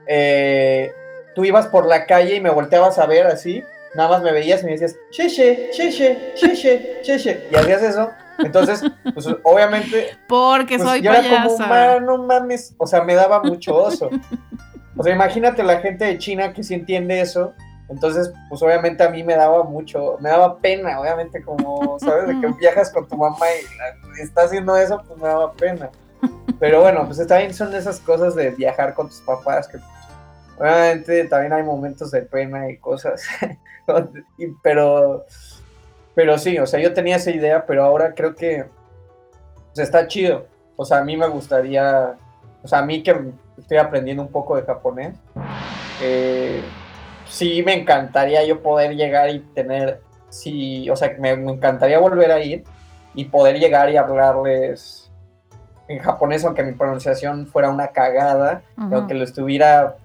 [0.06, 0.92] eh,
[1.34, 3.62] tú ibas por la calle y me volteabas a ver así,
[3.94, 8.10] nada más me veías y me decías, sheshe, sheshe, sheshe, sheshe, y hacías eso.
[8.38, 8.82] Entonces,
[9.12, 11.66] pues obviamente, Porque pues, soy yo era como, payasa.
[11.66, 14.08] "Ma, no mames, o sea, me daba mucho oso.
[14.96, 17.52] O sea, imagínate la gente de China que sí entiende eso.
[17.88, 22.28] Entonces, pues obviamente a mí me daba mucho, me daba pena, obviamente, como, ¿sabes?
[22.28, 23.46] De que viajas con tu mamá
[24.18, 25.90] y está haciendo eso, pues me daba pena.
[26.60, 29.78] Pero bueno, pues también son esas cosas de viajar con tus papás, que
[30.58, 33.22] obviamente también hay momentos de pena y cosas.
[34.38, 35.24] Y- pero,
[36.14, 38.66] pero sí, o sea, yo tenía esa idea, pero ahora creo que
[39.74, 40.46] pues, está chido.
[40.76, 42.14] O sea, a mí me gustaría,
[42.62, 45.14] o sea, a mí que estoy aprendiendo un poco de japonés,
[46.02, 46.62] eh,
[47.28, 52.32] sí me encantaría yo poder llegar y tener, sí, o sea, me, me encantaría volver
[52.32, 52.64] a ir
[53.14, 55.10] y poder llegar y hablarles
[55.88, 58.94] en japonés, aunque mi pronunciación fuera una cagada, Ujú.
[58.94, 59.96] aunque lo estuviera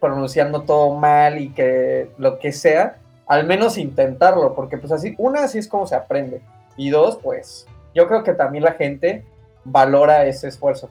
[0.00, 5.44] pronunciando todo mal y que lo que sea, al menos intentarlo, porque pues así, una,
[5.44, 6.40] así es como se aprende,
[6.76, 9.24] y dos, pues yo creo que también la gente
[9.64, 10.88] valora ese esfuerzo.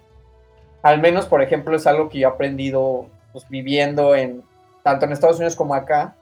[0.81, 4.43] Al menos, por ejemplo, es algo que yo he aprendido pues, viviendo en
[4.83, 6.15] tanto en Estados Unidos como acá,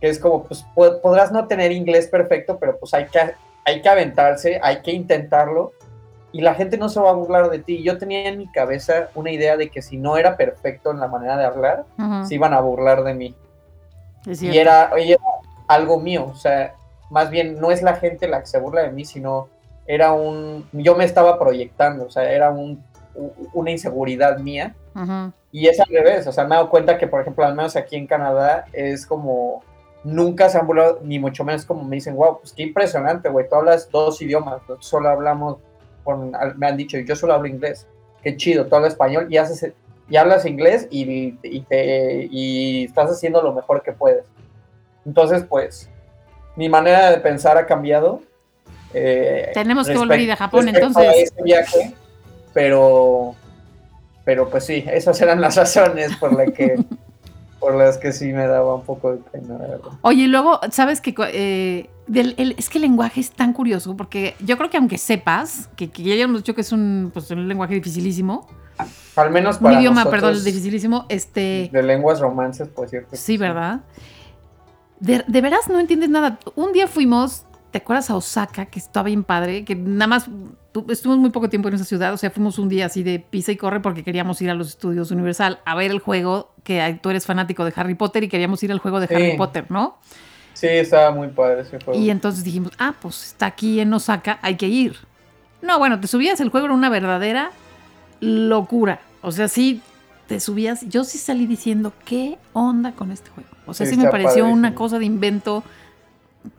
[0.00, 3.18] que es como, pues po- podrás no tener inglés perfecto, pero pues hay que,
[3.64, 5.72] hay que aventarse, hay que intentarlo,
[6.30, 7.82] y la gente no se va a burlar de ti.
[7.82, 11.06] Yo tenía en mi cabeza una idea de que si no era perfecto en la
[11.08, 12.26] manera de hablar, Ujú.
[12.26, 13.34] se iban a burlar de mí.
[14.26, 15.22] Y era, y era
[15.68, 16.74] algo mío, o sea,
[17.10, 19.48] más bien no es la gente la que se burla de mí, sino
[19.86, 22.82] era un, yo me estaba proyectando, o sea, era un,
[23.52, 24.74] una inseguridad mía.
[25.50, 27.76] Y es al revés, o sea, me he dado cuenta que, por ejemplo, al menos
[27.76, 29.62] aquí en Canadá, es como,
[30.04, 33.48] nunca se han burlado, ni mucho menos como me dicen, wow, pues qué impresionante, güey,
[33.48, 35.58] tú hablas dos idiomas, solo hablamos,
[36.04, 37.86] con, me han dicho, yo solo hablo inglés,
[38.22, 39.72] qué chido, tú hablas español y, haces,
[40.08, 44.24] y hablas inglés y, y, te, y estás haciendo lo mejor que puedes.
[45.04, 45.90] Entonces, pues,
[46.56, 48.20] mi manera de pensar ha cambiado.
[48.94, 51.06] eh, Tenemos que volver a ir a Japón, entonces.
[51.06, 51.94] a ese viaje,
[52.52, 53.34] pero,
[54.24, 56.76] pero pues sí, esas eran las razones por, la que,
[57.58, 59.90] por las que sí me daba un poco de pena, la verdad.
[60.02, 63.96] Oye, y luego, ¿sabes que es que el lenguaje es tan curioso?
[63.96, 67.30] Porque yo creo que aunque sepas, que, que ya hemos dicho que es un, pues,
[67.30, 68.46] un lenguaje dificilísimo,
[69.16, 71.70] Al menos un para idioma, nosotros, perdón, dificilísimo, este...
[71.72, 73.16] de lenguas romances, por cierto.
[73.16, 73.80] Sí, ¿verdad?
[75.00, 76.38] De, de veras no entiendes nada.
[76.54, 78.66] Un día fuimos, ¿te acuerdas a Osaka?
[78.66, 80.28] Que estaba bien padre, que nada más
[80.88, 83.52] estuvimos muy poco tiempo en esa ciudad, o sea, fuimos un día así de pisa
[83.52, 87.10] y corre porque queríamos ir a los estudios Universal a ver el juego, que tú
[87.10, 89.14] eres fanático de Harry Potter y queríamos ir al juego de Sí.
[89.14, 89.98] Harry Potter, ¿no?
[90.54, 91.98] Sí, estaba muy padre ese juego.
[92.00, 94.96] Y entonces dijimos, ah, pues está aquí en Osaka, hay que ir.
[95.60, 97.50] No, bueno, te subías, el juego era una verdadera
[98.20, 99.00] locura.
[99.22, 99.80] O sea, sí,
[100.26, 100.86] te subías.
[100.88, 103.48] Yo sí salí diciendo, ¿qué onda con este juego?
[103.66, 104.52] O sea, Sí, sí, me pareció padrísimo.
[104.52, 105.62] una cosa de invento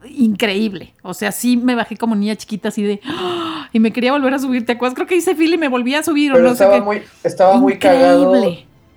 [0.09, 0.93] increíble.
[1.01, 2.99] O sea, sí me bajé como niña chiquita así de...
[3.05, 3.67] ¡ah!
[3.73, 4.95] Y me quería volver a subir, ¿te acuerdas?
[4.95, 6.31] Creo que hice fila y me volví a subir.
[6.31, 6.81] o Pero no sé estaba qué.
[6.81, 8.33] muy, estaba muy cagado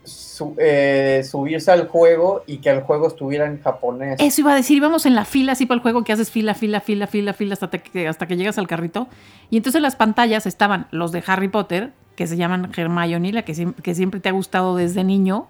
[0.05, 4.21] su- eh, subirse al juego y que el juego estuviera en japonés.
[4.21, 6.55] Eso iba a decir, íbamos en la fila así para el juego que haces fila,
[6.55, 9.09] fila, fila, fila, fila hasta que, hasta que llegas al carrito.
[9.51, 13.43] Y entonces en las pantallas estaban los de Harry Potter, que se llaman Hermione, la
[13.47, 15.47] que, que siempre te ha gustado desde niño,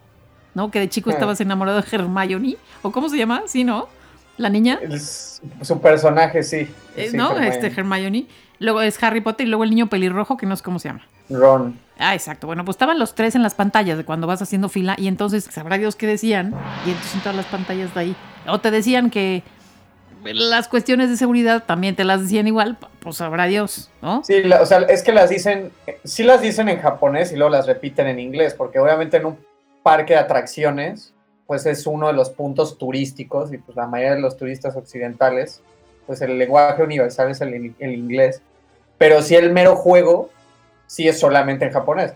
[0.55, 0.71] ¿no?
[0.71, 1.15] Que de chico Ah.
[1.15, 2.57] estabas enamorado de Hermione.
[2.83, 3.43] ¿O cómo se llama?
[3.47, 3.89] ¿Sí, no?
[4.37, 4.79] ¿La niña?
[4.83, 6.69] El- su personaje, sí.
[6.97, 7.31] Eh, Sí, ¿No?
[7.33, 7.49] Hermione.
[7.49, 8.27] Este Hermione.
[8.59, 11.07] Luego es Harry Potter y luego el niño pelirrojo, que no sé cómo se llama.
[11.29, 11.79] Ron.
[11.99, 12.47] Ah, exacto.
[12.47, 15.45] Bueno, pues estaban los tres en las pantallas de cuando vas haciendo fila y entonces
[15.45, 16.55] sabrá Dios qué decían
[16.87, 18.17] y entonces en todas las pantallas de ahí.
[18.47, 19.43] O te decían que
[20.25, 24.23] las cuestiones de seguridad también te las decían igual, pues sabrá Dios, ¿no?
[24.25, 25.71] Sí, la- o sea, es que las dicen,
[26.05, 29.39] sí las dicen en japonés y luego las repiten en inglés, porque obviamente en un
[29.83, 31.13] parque de atracciones,
[31.47, 35.63] pues es uno de los puntos turísticos y pues la mayoría de los turistas occidentales,
[36.07, 38.43] pues el lenguaje universal es el, el inglés,
[38.99, 40.31] pero sí el mero juego,
[40.87, 42.15] sí es solamente en japonés.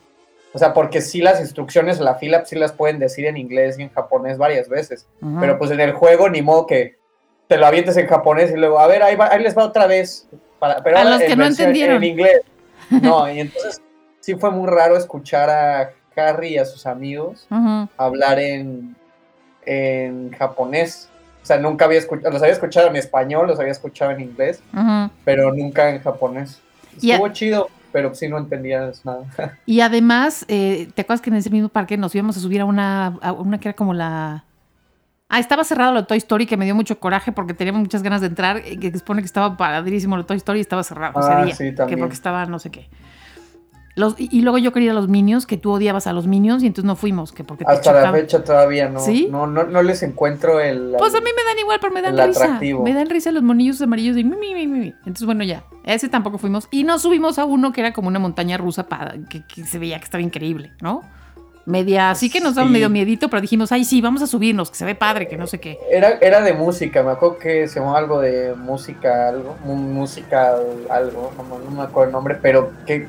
[0.52, 3.78] O sea, porque sí las instrucciones a la fila sí las pueden decir en inglés
[3.78, 5.06] y en japonés varias veces.
[5.22, 5.38] Ujú.
[5.40, 6.98] Pero pues en el juego ni modo que
[7.46, 9.86] te lo avientes en japonés y luego, a ver, ahí, va- ahí les va otra
[9.86, 10.26] vez.
[10.58, 11.96] Para, pero A los que no entendieron.
[11.98, 12.40] En inglés.
[12.90, 13.80] No, y entonces
[14.18, 17.88] sí fue muy raro escuchar a Harry y a sus amigos Ujú.
[17.96, 18.96] hablar en,
[19.70, 21.08] en japonés.
[21.42, 24.62] O sea, nunca había escuchado, los había escuchado en español, los había escuchado en inglés,
[25.24, 26.60] pero nunca en japonés.
[27.00, 29.24] Estuvo chido, pero sí no entendías nada.
[29.66, 32.64] Y además, eh, ¿te acuerdas que en ese mismo parque nos íbamos a subir a
[32.64, 34.44] una, a una que era como la...
[35.32, 38.02] Ah, estaba cerrado lo de Toy Story, que me dio mucho coraje porque teníamos muchas
[38.02, 40.62] ganas de entrar, eh, que se supone que estaba padrísimo lo de Toy Story y
[40.62, 41.54] estaba cerrado Ah, ese día.
[41.54, 42.00] sí, que también.
[42.00, 42.88] porque estaba no sé qué.
[43.96, 46.66] Los, y, luego yo quería a los Minions, que tú odiabas a los Minions y
[46.66, 49.28] entonces no fuimos, que porque Hasta la fecha todavía no, ¿Sí?
[49.30, 50.94] no, no, no les encuentro el...
[50.96, 52.44] Pues a mí me dan igual, pero me dan risa.
[52.44, 52.84] atractivo.
[52.84, 54.86] Me dan risa los monillos amarillos y mi, mi, mi, mi.
[55.00, 55.64] Entonces, bueno, ya.
[55.84, 56.68] Ese tampoco fuimos.
[56.70, 59.78] Y nos subimos a uno que era como una montaña rusa para, que, que se
[59.80, 61.02] veía que estaba increíble, ¿no?
[61.66, 62.72] Media, así que nos daba Sí.
[62.72, 65.46] medio miedito, pero dijimos, ay, sí, vamos a subirnos, que se ve padre, que no
[65.46, 65.78] sé qué.
[65.90, 70.56] Era, era de música, me acuerdo que se llamaba algo de música, algo, música,
[70.88, 73.08] algo, no, no me acuerdo el nombre, pero que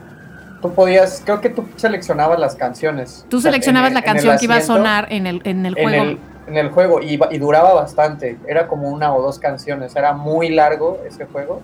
[0.62, 3.26] tú podías, creo que tú seleccionabas las canciones.
[3.30, 6.03] Tú seleccionabas en la en canción que iba a sonar en el, en el juego.
[6.03, 10.49] el, en el juego y, duraba bastante, era como una o dos canciones, era muy
[10.49, 11.62] largo ese juego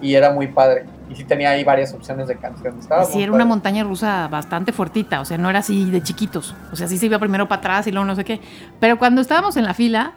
[0.00, 0.84] y era muy padre.
[1.10, 2.80] Y sí tenía ahí varias opciones de canciones.
[2.80, 6.54] Estaba sí, era una montaña rusa bastante fuertita, o sea, no era así de chiquitos.
[6.72, 8.40] O sea, sí se iba primero para atrás y luego no sé qué.
[8.80, 10.14] Pero cuando estábamos en la fila,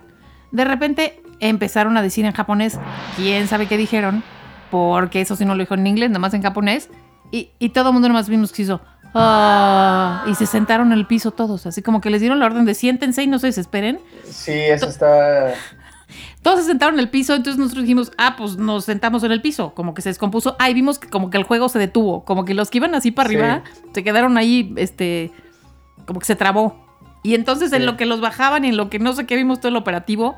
[0.51, 2.80] de repente empezaron a decir en japonés,
[3.16, 4.24] quién sabe qué dijeron,
[4.72, 6.89] porque eso sí no lo dijo en inglés, nada más en japonés.
[7.32, 8.80] Y, y todo el mundo nomás vimos que hizo,
[9.14, 12.66] "Ah", y se sentaron en el piso todos, así como que les dieron la orden
[12.66, 14.00] de siéntense y no se desesperen.
[14.30, 15.54] Sí, eso está...
[16.42, 19.42] Todos se sentaron en el piso, entonces nosotros dijimos, ah, pues nos sentamos en el
[19.42, 20.56] piso, como que se descompuso.
[20.60, 22.96] Ah, y vimos que como que el juego se detuvo, como que los que iban
[22.96, 23.36] así para Sí.
[23.36, 23.64] arriba
[23.94, 25.34] se quedaron ahí, este,
[26.06, 26.86] como que se trabó.
[27.24, 29.60] Y entonces en lo que los bajaban y en lo que no sé qué vimos
[29.60, 30.38] todo el operativo,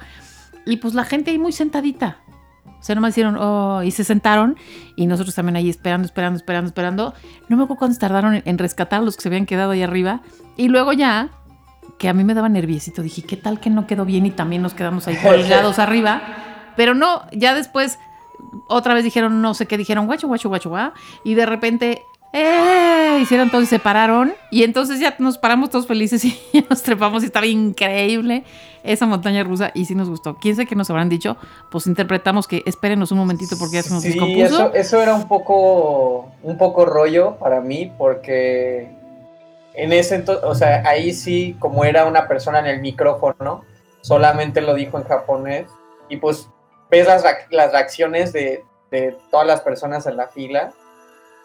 [0.66, 2.18] y pues la gente ahí muy sentadita.
[2.80, 4.55] O sea, nomás hicieron, oh, y se sentaron,
[4.95, 7.13] y nosotros también ahí esperando, esperando, esperando, esperando.
[7.49, 9.84] No me acuerdo cuánto tardaron en, en rescatar a los que se habían quedado ahí
[9.84, 10.21] arriba.
[10.55, 11.30] Y luego ya,
[11.99, 14.25] que a mí me daba nerviosito, dije, ¿qué tal que no quedó bien?
[14.25, 16.21] Y también nos quedamos ahí colgados arriba.
[16.77, 17.99] Pero no, ya después,
[18.69, 20.93] otra vez dijeron, no sé qué, dijeron, guacho, guacho, guacho, guá.
[21.25, 22.03] Y de repente,
[22.34, 23.19] ¡eh!
[23.21, 24.34] Hicieron todo y se pararon.
[24.51, 26.23] Y entonces ya nos paramos todos felices
[26.53, 28.43] y nos trepamos y estaba increíble
[28.84, 30.38] esa montaña rusa y sí nos gustó.
[30.38, 31.36] ¿Quién sabe qué nos habrán dicho?
[31.69, 34.45] Pues interpretamos que espérenos un momentito porque ya se nos Sí, descompuso.
[34.45, 38.89] eso, eso era un poco, un poco rollo para mí porque
[39.73, 43.63] en ese entonces, o sea, ahí sí, como era una persona en el micrófono,
[44.01, 45.65] solamente lo dijo en japonés
[46.07, 46.47] y pues
[46.89, 50.71] ves las, las reacciones de, de todas las personas en la fila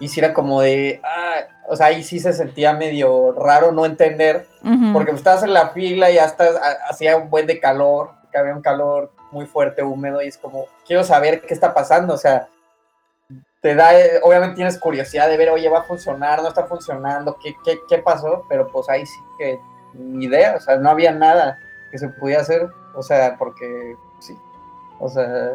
[0.00, 3.86] y sí era como de, ah, o sea, ahí sí se sentía medio raro no
[3.86, 4.92] entender Ujú.
[4.92, 8.38] porque pues, estabas en la fila y hasta ha- hacía un buen de calor, que
[8.38, 12.18] había un calor muy fuerte, húmedo, y es como, quiero saber qué está pasando, o
[12.18, 12.48] sea,
[13.60, 17.38] te da, eh, obviamente tienes curiosidad de ver, oye, va a funcionar, no está funcionando,
[17.42, 19.58] qué, qué, qué pasó, pero pues ahí sí que
[19.94, 21.58] ni idea, o sea, no había nada
[21.90, 24.36] que se pudiera hacer, o sea, porque sí,
[25.00, 25.52] o sea,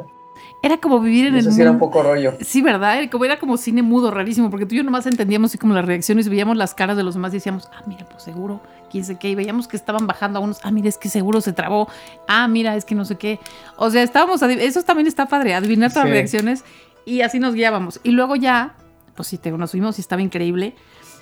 [0.61, 2.33] Era como vivir en el eso sí era un poco rollo.
[2.41, 2.97] Sí, ¿verdad?
[2.97, 5.73] Era como, era como cine mudo, rarísimo, porque tú y yo nomás entendíamos así como
[5.73, 8.61] las reacciones veíamos las caras de los demás y decíamos, ah, mira, pues seguro,
[8.91, 11.41] quién sé qué, y veíamos que estaban bajando a unos, ah, mira, es que seguro
[11.41, 11.87] se trabó,
[12.27, 13.39] ah, mira, es que no sé qué.
[13.77, 16.63] O sea, estábamos, eso también está padre, adivinar todas las reacciones
[17.05, 17.99] y así nos guiábamos.
[18.03, 18.75] Y luego ya,
[19.15, 20.75] pues sí, te, nos subimos y estaba increíble.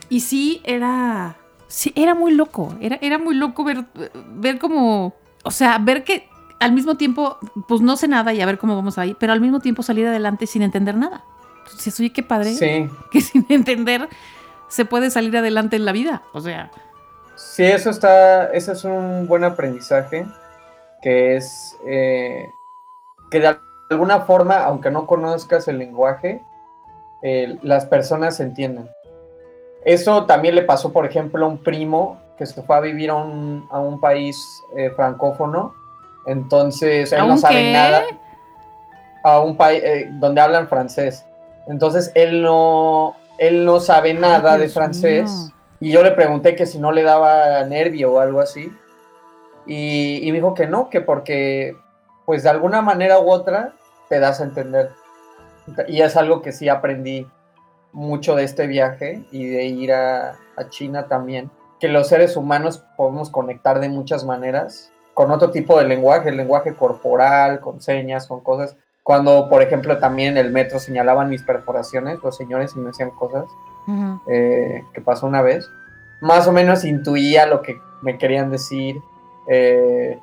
[0.10, 1.38] Y sí, era,
[1.68, 2.76] Sí, era muy loco.
[2.80, 3.86] Era, era muy loco ver,
[4.34, 5.14] ver como.
[5.44, 7.38] O sea, ver que al mismo tiempo,
[7.68, 10.08] pues no sé nada y a ver cómo vamos ahí, pero al mismo tiempo salir
[10.08, 11.24] adelante sin entender nada.
[11.66, 14.08] Entonces, oye, qué padre Sí, que sin entender
[14.68, 16.24] se puede salir adelante en la vida.
[16.34, 16.72] O sea,
[17.36, 20.26] sí, eso está, eso es un buen aprendizaje,
[21.02, 22.50] que es eh,
[23.30, 23.58] que de
[23.90, 26.42] alguna forma, aunque no conozcas el lenguaje,
[27.22, 28.90] eh, las personas se entienden.
[29.86, 33.16] Eso también le pasó, por ejemplo, a un primo que se fue a vivir a
[33.16, 35.74] un, a un país eh, francófono.
[36.28, 37.74] Entonces, él ¿A no sabe qué?
[37.74, 38.04] nada.
[39.24, 39.82] A un país
[40.20, 41.26] donde hablan francés.
[41.68, 45.32] Entonces, él no, él no sabe nada Ay, de francés.
[45.32, 45.54] mío.
[45.80, 48.72] Y yo le pregunté que si no le daba nervio o algo así.
[49.66, 51.76] Y, y me dijo que no, que porque,
[52.26, 53.74] pues de alguna manera u otra,
[54.10, 54.92] te das a entender.
[55.88, 57.28] Y es algo que sí aprendí
[57.92, 61.52] mucho de este viaje y de ir a, a China también.
[61.80, 66.38] Que los seres humanos podemos conectar de muchas maneras, con otro tipo de lenguaje, el
[66.38, 68.76] lenguaje corporal, con señas, con cosas.
[69.02, 73.46] Cuando, por ejemplo, también el metro señalaban mis perforaciones, los señores y me decían cosas
[73.88, 74.22] Ujú.
[74.28, 75.68] eh, que pasó una vez,
[76.22, 79.02] más o menos intuía lo que me querían decir.
[79.50, 80.20] eh,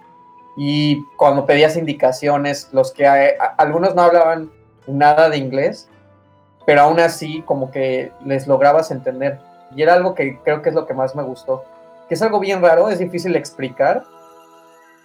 [0.57, 4.49] y cuando pedías indicaciones, los que a- a- algunos no hablaban
[4.87, 5.89] nada de inglés,
[6.67, 9.41] pero aún así como que les lograbas entender.
[9.75, 11.65] Y era algo que creo que es lo que más me gustó.
[12.09, 14.05] Que es algo bien raro, es difícil explicar,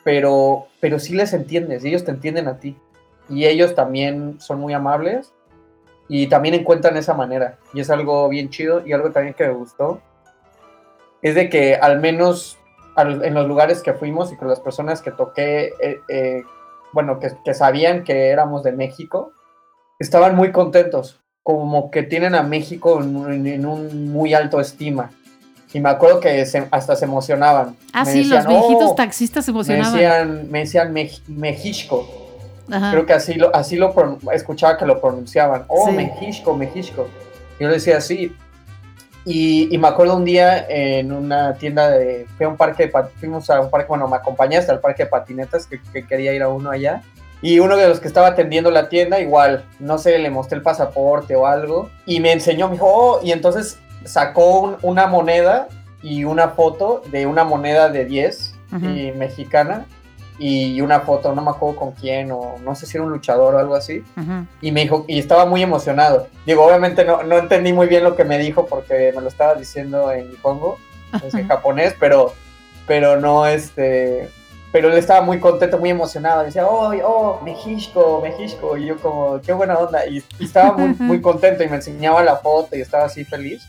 [0.10, 2.76] pero, pero sí les entiendes, ellos te entienden a ti.
[3.30, 5.36] Y ellos también son muy amables
[6.08, 7.60] y también encuentran esa manera.
[7.76, 10.02] Y es algo bien chido y algo también que me gustó.
[11.22, 12.58] Es de que al menos
[12.98, 16.42] en los lugares que fuimos y con las personas que toqué, eh, eh,
[16.92, 19.34] bueno, que, sabían que éramos de México,
[20.00, 21.22] estaban muy contentos.
[21.44, 25.12] Como que tienen a México en un muy alto estima.
[25.74, 27.76] Y me acuerdo que se- hasta se emocionaban.
[27.94, 29.94] Ah, Me sí, los decían, viejitos "Oh", taxistas se me emocionaban.
[29.94, 32.08] decían, me decían Mex- Mejixco.
[32.72, 32.92] Ajá.
[32.92, 33.94] Creo que así lo, así lo
[34.32, 35.66] escuchaba que lo pronunciaban.
[35.68, 35.96] Oh, Sí.
[35.96, 37.08] Mejixco, Mejixco.
[37.60, 38.36] Yo le decía así.
[39.26, 42.26] Y, y me acuerdo un día en una tienda de.
[42.38, 45.10] Fui a un parque de fuimos a un parque, bueno, me acompañaste al parque de
[45.10, 47.02] patinetas, que, que quería ir a uno allá.
[47.42, 50.64] Y uno de los que estaba atendiendo la tienda, igual, no sé, le mostré el
[50.64, 51.90] pasaporte o algo.
[52.06, 55.68] Y me enseñó, me dijo, oh, y entonces sacó un- una moneda
[56.02, 58.86] y una foto de una moneda de 10 Ujú.
[58.86, 59.86] y mexicana
[60.42, 63.56] y una foto, no me acuerdo con quién, o no sé si era un luchador
[63.56, 64.02] o algo así,
[64.62, 66.28] y me dijo, y estaba muy emocionado.
[66.46, 69.56] Digo, obviamente no, no entendí muy bien lo que me dijo porque me lo estaba
[69.56, 70.32] diciendo en
[71.26, 72.34] es en japonés, pero,
[72.88, 74.30] pero no, este,
[74.72, 79.42] pero él estaba muy contento, muy emocionado, decía, oh, oh, México, México, y yo como,
[79.42, 82.82] qué buena onda, y, y estaba muy, muy contento y me enseñaba la foto y
[82.82, 83.68] estaba así feliz.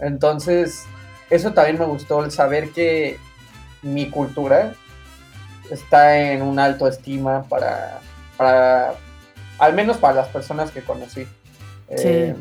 [0.00, 0.84] Entonces,
[1.28, 3.18] eso también me gustó, el saber que
[3.82, 4.74] mi cultura
[5.70, 8.00] está en un alto estima para,
[8.36, 8.94] para
[9.58, 11.26] al menos para las personas que conocí.
[11.88, 12.34] Eh,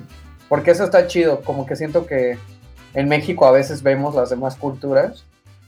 [0.48, 2.38] porque eso está chido, como que siento que
[2.94, 5.26] en México a veces vemos las demás culturas,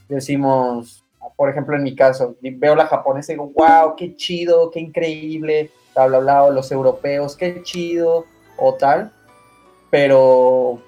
[0.08, 1.04] decimos,
[1.36, 5.70] por ejemplo en mi caso, veo la japonesa y digo, wow, qué chido, qué increíble,
[5.94, 8.24] bla, bla, bla, o los europeos, qué chido,
[8.56, 9.12] o tal,
[9.90, 10.80] pero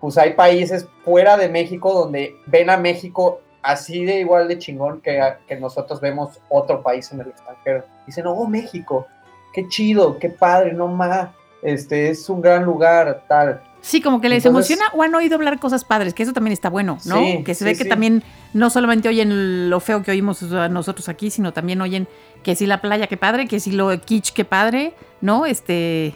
[0.00, 5.00] pues hay países fuera de México donde ven a México así de igual de chingón
[5.00, 7.84] que, que nosotros vemos otro país en el extranjero.
[8.06, 9.06] Dicen, oh, México,
[9.52, 11.28] qué chido, qué padre, no más,
[11.62, 13.60] este es un gran lugar, tal.
[13.82, 16.52] Sí, como que les Entonces- emociona o han oído hablar cosas padres, que eso también
[16.52, 17.16] está bueno, ¿no?
[17.18, 17.88] Sí, que se sí, ve que sí.
[17.88, 18.22] también
[18.54, 22.08] no solamente oyen lo feo que oímos nosotros aquí, sino también oyen
[22.42, 25.44] que sí la playa, qué padre, que sí lo kitsch, qué padre, ¿no?
[25.46, 26.14] Este.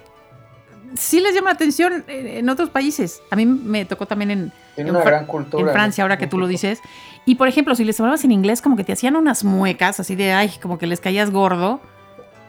[0.96, 3.20] Sí les llama la atención en, otros países.
[3.30, 5.66] A mí me tocó también en, En una Fra- gran cultura.
[5.66, 6.80] en Francia, ahora que tú lo dices.
[7.26, 10.14] Y por ejemplo, si les hablabas en inglés, como que te hacían unas muecas así
[10.14, 11.80] de, ay, como que les caías gordo.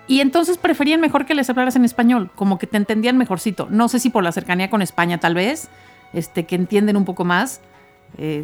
[0.07, 3.67] Y entonces preferían mejor que les hablaras en español, como que te entendían mejorcito.
[3.71, 5.67] No sé si por la cercanía con España, tal vez,
[6.13, 7.61] este, que entienden un poco más.
[8.19, 8.43] eh,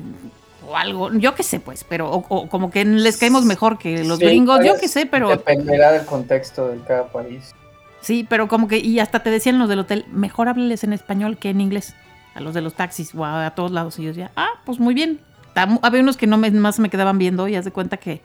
[0.68, 4.04] o algo, yo qué sé, pues, pero o, o como que les caemos mejor que
[4.04, 7.54] los Sí, gringos, yo qué sé, pero Dependerá del contexto de cada país.
[8.02, 11.38] Sí, pero como que, y hasta te decían los del hotel, mejor hábleles en español
[11.38, 11.96] que en inglés,
[12.36, 13.98] a los de los taxis o a, a todos lados.
[14.00, 15.20] Y yo decía, ah, pues muy bien.
[15.56, 18.22] Tam- Había unos que no me, más me quedaban viendo y haz de cuenta que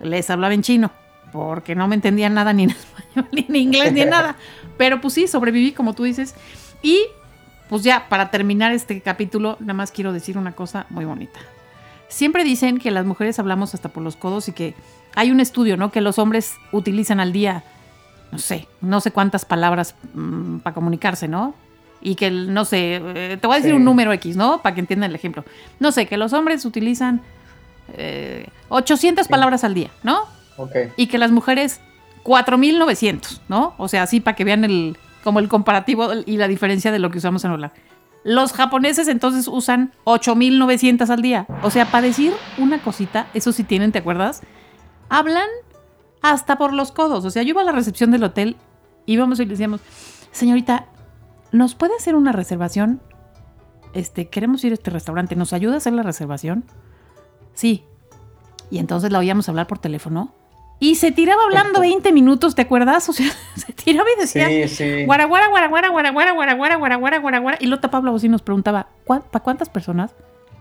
[0.00, 0.90] les hablaba en chino,
[1.32, 4.36] porque no me entendían nada ni en español, ni en inglés, ni en nada.
[4.78, 6.34] Pero pues sí, sobreviví, como tú dices.
[6.82, 7.00] Y
[7.68, 11.38] pues ya, para terminar este capítulo, nada más quiero decir una cosa muy bonita.
[12.08, 14.74] Siempre dicen que las mujeres hablamos hasta por los codos y que
[15.14, 15.90] hay un estudio, ¿no?
[15.92, 17.64] Que los hombres utilizan al día,
[18.32, 19.94] no sé, no sé cuántas palabras
[20.62, 21.54] para comunicarse, ¿no?
[22.00, 23.76] y que, no sé, eh, te voy a decir Sí.
[23.76, 24.62] un número X, ¿no?
[24.62, 25.44] Para que entiendan el ejemplo.
[25.80, 27.22] No sé, que los hombres utilizan
[27.94, 29.30] eh, 800 Sí.
[29.32, 30.20] palabras al día, ¿no?
[30.58, 30.70] Ok.
[30.96, 31.80] Y que las mujeres
[32.22, 33.74] 4.900, ¿no?
[33.78, 37.10] O sea, así para que vean el, como el comparativo y la diferencia de lo
[37.10, 37.72] que usamos en hablar.
[38.24, 41.46] Los japoneses entonces usan 8.900 al día.
[41.62, 44.42] O sea, para decir una cosita, eso sí tienen, ¿te acuerdas?
[45.08, 45.48] Hablan
[46.22, 47.24] hasta por los codos.
[47.24, 48.56] O sea, yo iba a la recepción del hotel,
[49.06, 49.80] íbamos y le decíamos,
[50.32, 50.86] señorita,
[51.52, 53.00] ¿nos puede hacer una reservación?
[53.94, 56.64] Este, queremos ir a este restaurante, ¿nos ayuda a hacer la reservación?
[57.54, 57.84] Sí.
[58.70, 60.34] Y entonces la oíamos hablar por teléfono.
[60.80, 63.08] Y se tiraba hablando 20 minutos, ¿te acuerdas?
[63.08, 67.58] O sea, se tiraba y decía sí, guaraguara, guaraguara, guaraguara, guaraguara, guaraguara, guaraguara.
[67.60, 70.14] Y luego tapaba la voz y nos preguntaba, ¿para cuántas personas?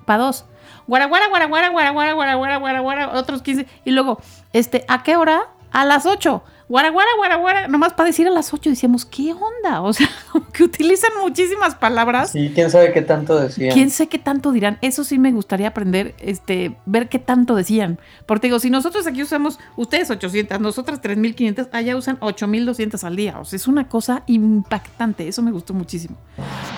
[0.07, 0.45] Para dos.
[0.87, 3.67] Guara, guara, guara, guara, guara, guara, guara, guara, guara, guara, otros 15.
[3.83, 4.21] Y luego,
[4.53, 5.49] este, ¿a qué hora?
[5.73, 6.43] A las 8.
[6.69, 7.67] Guara, guara, guara, guara.
[7.67, 9.81] Nomás para decir a las 8 decíamos, ¿qué onda?
[9.81, 12.31] O sea, como que utilizan muchísimas palabras.
[12.31, 13.73] Sí, quién sabe qué tanto decían.
[13.73, 14.77] ¿Quién sé qué tanto dirán?
[14.81, 17.99] Eso sí me gustaría aprender, este, ver qué tanto decían.
[18.25, 23.39] Porque digo, si nosotros aquí usamos, ustedes 800, nosotras 3500, allá usan 8200 al día.
[23.41, 25.27] O sea, es una cosa impactante.
[25.27, 26.15] Eso me gustó muchísimo.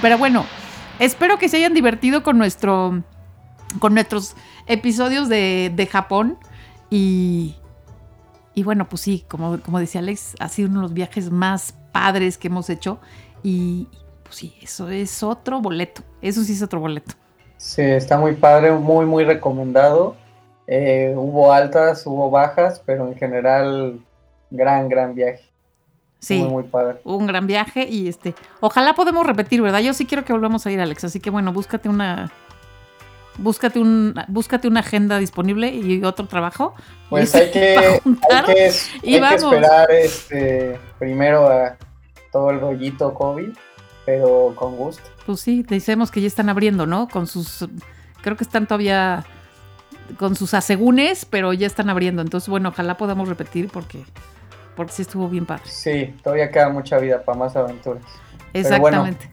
[0.01, 0.47] Pero bueno,
[0.97, 3.03] espero que se hayan divertido con nuestro,
[3.79, 4.35] con nuestros
[4.67, 6.37] episodios de, de Japón.
[6.89, 7.55] Y,
[8.55, 11.73] y bueno, pues sí, como, como decía Alex, ha sido uno de los viajes más
[11.91, 12.99] padres que hemos hecho.
[13.43, 13.87] Y
[14.23, 16.01] pues sí, eso es otro boleto.
[16.21, 17.13] Eso sí es otro boleto.
[17.57, 20.15] Sí, está muy padre, muy, muy recomendado.
[20.67, 23.99] Eh, hubo altas, hubo bajas, pero en general,
[24.49, 25.43] gran, gran viaje.
[26.19, 26.99] Sí, Muy, muy padre.
[27.05, 29.79] un gran viaje y este, ojalá podemos repetir, ¿verdad?
[29.79, 31.05] Yo sí quiero que volvamos a ir, Alex.
[31.05, 32.31] Así que bueno, búscate una,
[33.39, 36.73] búscate un, búscate una agenda disponible y otro trabajo.
[37.09, 37.77] Pues hay que,
[38.29, 38.71] hay que,
[39.03, 41.77] y hay que esperar este, primero a
[42.31, 43.49] todo el rollito COVID,
[44.05, 45.03] pero con gusto.
[45.25, 47.07] Pues sí, decimos que ya están abriendo, ¿no?
[47.07, 47.67] Con sus,
[48.21, 49.25] creo que están todavía
[50.17, 52.21] con sus asegúnes, pero ya están abriendo.
[52.21, 54.03] Entonces, bueno, ojalá podamos repetir porque,
[54.75, 55.63] porque sí estuvo bien padre.
[55.65, 58.03] Sí, todavía queda mucha vida para más aventuras.
[58.53, 58.67] bueno.
[58.67, 59.29] Exactamente.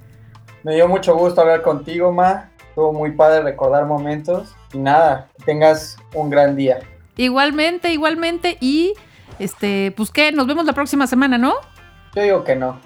[0.63, 2.51] Me dio mucho gusto hablar contigo, Ma.
[2.77, 4.55] Estuvo muy padre recordar momentos.
[4.74, 6.81] Y nada, que tengas un gran día.
[7.16, 8.59] Igualmente, igualmente.
[8.61, 8.93] Y
[9.39, 11.55] este, pues qué, nos vemos la próxima semana, ¿no?
[12.14, 12.79] Yo digo que no.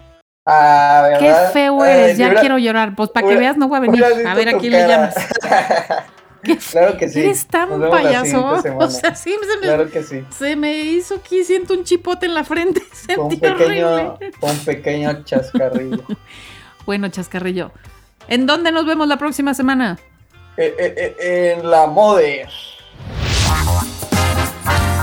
[0.46, 1.52] Ah, Qué ¿verdad?
[1.52, 2.94] feo Ay, eres, ya quiero llorar.
[2.94, 4.04] Pues para que veas, no voy a venir.
[4.04, 5.10] A ver a quién le cara.
[5.10, 5.14] llamas.
[6.44, 7.18] Qué claro que sí.
[7.18, 8.60] Eres tan payaso.
[8.62, 8.84] semana.
[8.86, 10.24] O sea, sí, se me, Claro que sí.
[10.30, 12.80] se me hizo aquí, siento un chipote en la frente.
[12.92, 14.30] Fue un Sentí pequeño, horrible.
[14.40, 16.04] un pequeño chascarrillo.
[16.86, 17.72] Bueno, chascarrillo.
[18.28, 19.98] ¿En dónde nos vemos la próxima semana?
[20.56, 22.48] Eh, eh, eh, en la Moder.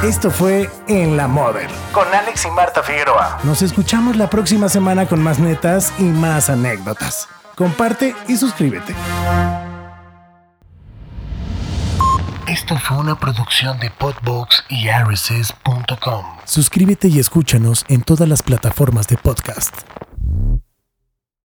[0.03, 3.39] Esto fue En la Mother con Alex y Marta Figueroa.
[3.43, 7.28] Nos escuchamos la próxima semana con más netas y más anécdotas.
[7.55, 8.93] Comparte y suscríbete.
[12.47, 16.26] Esto fue una producción de Podbox y RSS.com.
[16.45, 19.76] Suscríbete y escúchanos en todas las plataformas de podcast.